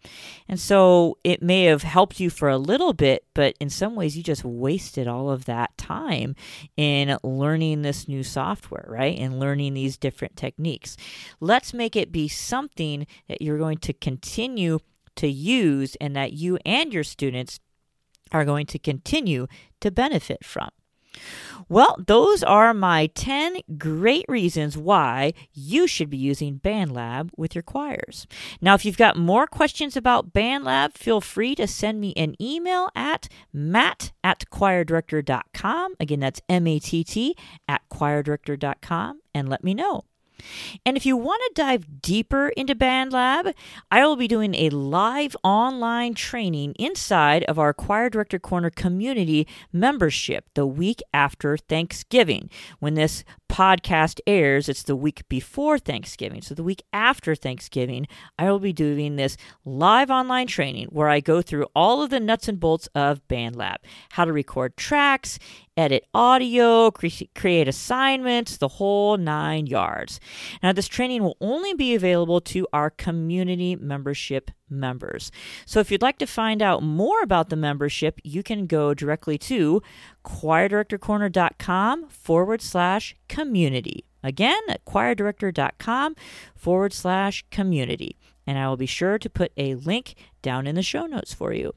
And 0.48 0.60
so 0.60 1.18
it 1.24 1.42
may 1.42 1.64
have 1.64 1.82
helped 1.82 2.20
you 2.20 2.30
for 2.30 2.48
a 2.48 2.58
little 2.58 2.92
bit, 2.92 3.24
but 3.34 3.56
in 3.60 3.70
some 3.70 3.94
ways 3.94 4.16
you 4.16 4.22
just 4.22 4.44
wasted 4.44 5.08
all 5.08 5.30
of 5.30 5.46
that 5.46 5.76
time 5.76 6.36
in 6.76 7.18
learning 7.22 7.82
this 7.82 8.06
new 8.06 8.22
software, 8.22 8.86
right? 8.88 9.18
And 9.18 9.40
learning 9.40 9.74
these 9.74 9.96
different 9.96 10.36
techniques. 10.36 10.96
Let's 11.40 11.74
make 11.74 11.96
it 11.96 12.12
be 12.12 12.28
something 12.28 13.06
that 13.28 13.42
you're 13.42 13.58
going 13.58 13.78
to 13.78 13.92
continue 13.92 14.78
to 15.16 15.28
use 15.28 15.96
and 16.00 16.16
that 16.16 16.32
you 16.32 16.58
and 16.64 16.92
your 16.92 17.04
students 17.04 17.60
are 18.34 18.44
going 18.44 18.66
to 18.66 18.78
continue 18.78 19.46
to 19.80 19.90
benefit 19.90 20.44
from. 20.44 20.68
Well, 21.68 21.96
those 22.06 22.42
are 22.42 22.74
my 22.74 23.06
10 23.14 23.60
great 23.78 24.26
reasons 24.28 24.76
why 24.76 25.32
you 25.52 25.86
should 25.86 26.10
be 26.10 26.16
using 26.16 26.58
BandLab 26.58 27.30
with 27.36 27.54
your 27.54 27.62
choirs. 27.62 28.26
Now, 28.60 28.74
if 28.74 28.84
you've 28.84 28.96
got 28.96 29.16
more 29.16 29.46
questions 29.46 29.96
about 29.96 30.32
BandLab, 30.32 30.94
feel 30.94 31.20
free 31.20 31.54
to 31.54 31.66
send 31.66 32.00
me 32.00 32.12
an 32.16 32.34
email 32.42 32.90
at 32.94 33.28
matt 33.52 34.12
at 34.22 34.44
choirdirector.com. 34.50 35.94
Again, 36.00 36.20
that's 36.20 36.42
M 36.48 36.66
A 36.66 36.78
T 36.78 37.04
T 37.04 37.36
at 37.68 37.82
choirdirector.com 37.90 39.20
and 39.34 39.48
let 39.48 39.64
me 39.64 39.72
know. 39.72 40.02
And 40.84 40.96
if 40.96 41.06
you 41.06 41.16
want 41.16 41.42
to 41.46 41.62
dive 41.62 42.02
deeper 42.02 42.48
into 42.48 42.74
BandLab, 42.74 43.54
I 43.90 44.04
will 44.06 44.16
be 44.16 44.28
doing 44.28 44.54
a 44.54 44.70
live 44.70 45.36
online 45.42 46.14
training 46.14 46.74
inside 46.78 47.44
of 47.44 47.58
our 47.58 47.72
Choir 47.72 48.10
Director 48.10 48.38
Corner 48.38 48.70
community 48.70 49.46
membership 49.72 50.46
the 50.54 50.66
week 50.66 51.00
after 51.12 51.56
Thanksgiving. 51.56 52.50
When 52.78 52.94
this 52.94 53.24
podcast 53.54 54.18
airs, 54.26 54.68
it's 54.68 54.82
the 54.82 54.96
week 54.96 55.22
before 55.28 55.78
Thanksgiving. 55.78 56.42
So, 56.42 56.56
the 56.56 56.64
week 56.64 56.82
after 56.92 57.36
Thanksgiving, 57.36 58.08
I 58.36 58.50
will 58.50 58.58
be 58.58 58.72
doing 58.72 59.14
this 59.14 59.36
live 59.64 60.10
online 60.10 60.48
training 60.48 60.88
where 60.88 61.08
I 61.08 61.20
go 61.20 61.40
through 61.40 61.66
all 61.72 62.02
of 62.02 62.10
the 62.10 62.18
nuts 62.18 62.48
and 62.48 62.58
bolts 62.58 62.88
of 62.96 63.26
BandLab 63.28 63.76
how 64.10 64.24
to 64.24 64.32
record 64.32 64.76
tracks, 64.76 65.38
edit 65.76 66.04
audio, 66.12 66.90
cre- 66.90 67.26
create 67.36 67.68
assignments, 67.68 68.56
the 68.56 68.66
whole 68.66 69.16
nine 69.18 69.68
yards. 69.68 70.18
Now, 70.60 70.72
this 70.72 70.88
training 70.88 71.22
will 71.22 71.36
only 71.40 71.74
be 71.74 71.94
available 71.94 72.40
to 72.40 72.66
our 72.72 72.90
community 72.90 73.76
membership 73.76 74.50
members. 74.74 75.30
So, 75.66 75.80
if 75.80 75.90
you'd 75.90 76.02
like 76.02 76.18
to 76.18 76.26
find 76.26 76.62
out 76.62 76.82
more 76.82 77.22
about 77.22 77.48
the 77.48 77.56
membership, 77.56 78.20
you 78.24 78.42
can 78.42 78.66
go 78.66 78.94
directly 78.94 79.38
to 79.38 79.82
choirdirectorcorner.com 80.24 82.08
forward 82.08 82.62
slash 82.62 83.16
community. 83.28 84.04
Again, 84.22 84.60
at 84.68 84.84
choirdirector.com 84.84 86.16
forward 86.56 86.92
slash 86.92 87.44
community. 87.50 88.16
And 88.46 88.58
I 88.58 88.68
will 88.68 88.76
be 88.76 88.86
sure 88.86 89.18
to 89.18 89.30
put 89.30 89.52
a 89.56 89.74
link 89.74 90.14
down 90.42 90.66
in 90.66 90.74
the 90.74 90.82
show 90.82 91.06
notes 91.06 91.32
for 91.32 91.52
you. 91.52 91.74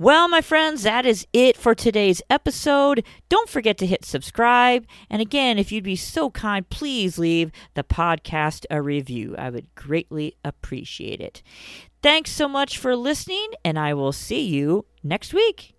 Well, 0.00 0.26
my 0.28 0.40
friends, 0.40 0.82
that 0.84 1.04
is 1.04 1.26
it 1.34 1.58
for 1.58 1.74
today's 1.74 2.22
episode. 2.30 3.04
Don't 3.28 3.50
forget 3.50 3.76
to 3.76 3.86
hit 3.86 4.02
subscribe. 4.02 4.86
And 5.10 5.20
again, 5.20 5.58
if 5.58 5.70
you'd 5.70 5.84
be 5.84 5.94
so 5.94 6.30
kind, 6.30 6.66
please 6.70 7.18
leave 7.18 7.52
the 7.74 7.84
podcast 7.84 8.64
a 8.70 8.80
review. 8.80 9.36
I 9.36 9.50
would 9.50 9.74
greatly 9.74 10.38
appreciate 10.42 11.20
it. 11.20 11.42
Thanks 12.02 12.32
so 12.32 12.48
much 12.48 12.78
for 12.78 12.96
listening, 12.96 13.48
and 13.62 13.78
I 13.78 13.92
will 13.92 14.12
see 14.12 14.40
you 14.40 14.86
next 15.02 15.34
week. 15.34 15.74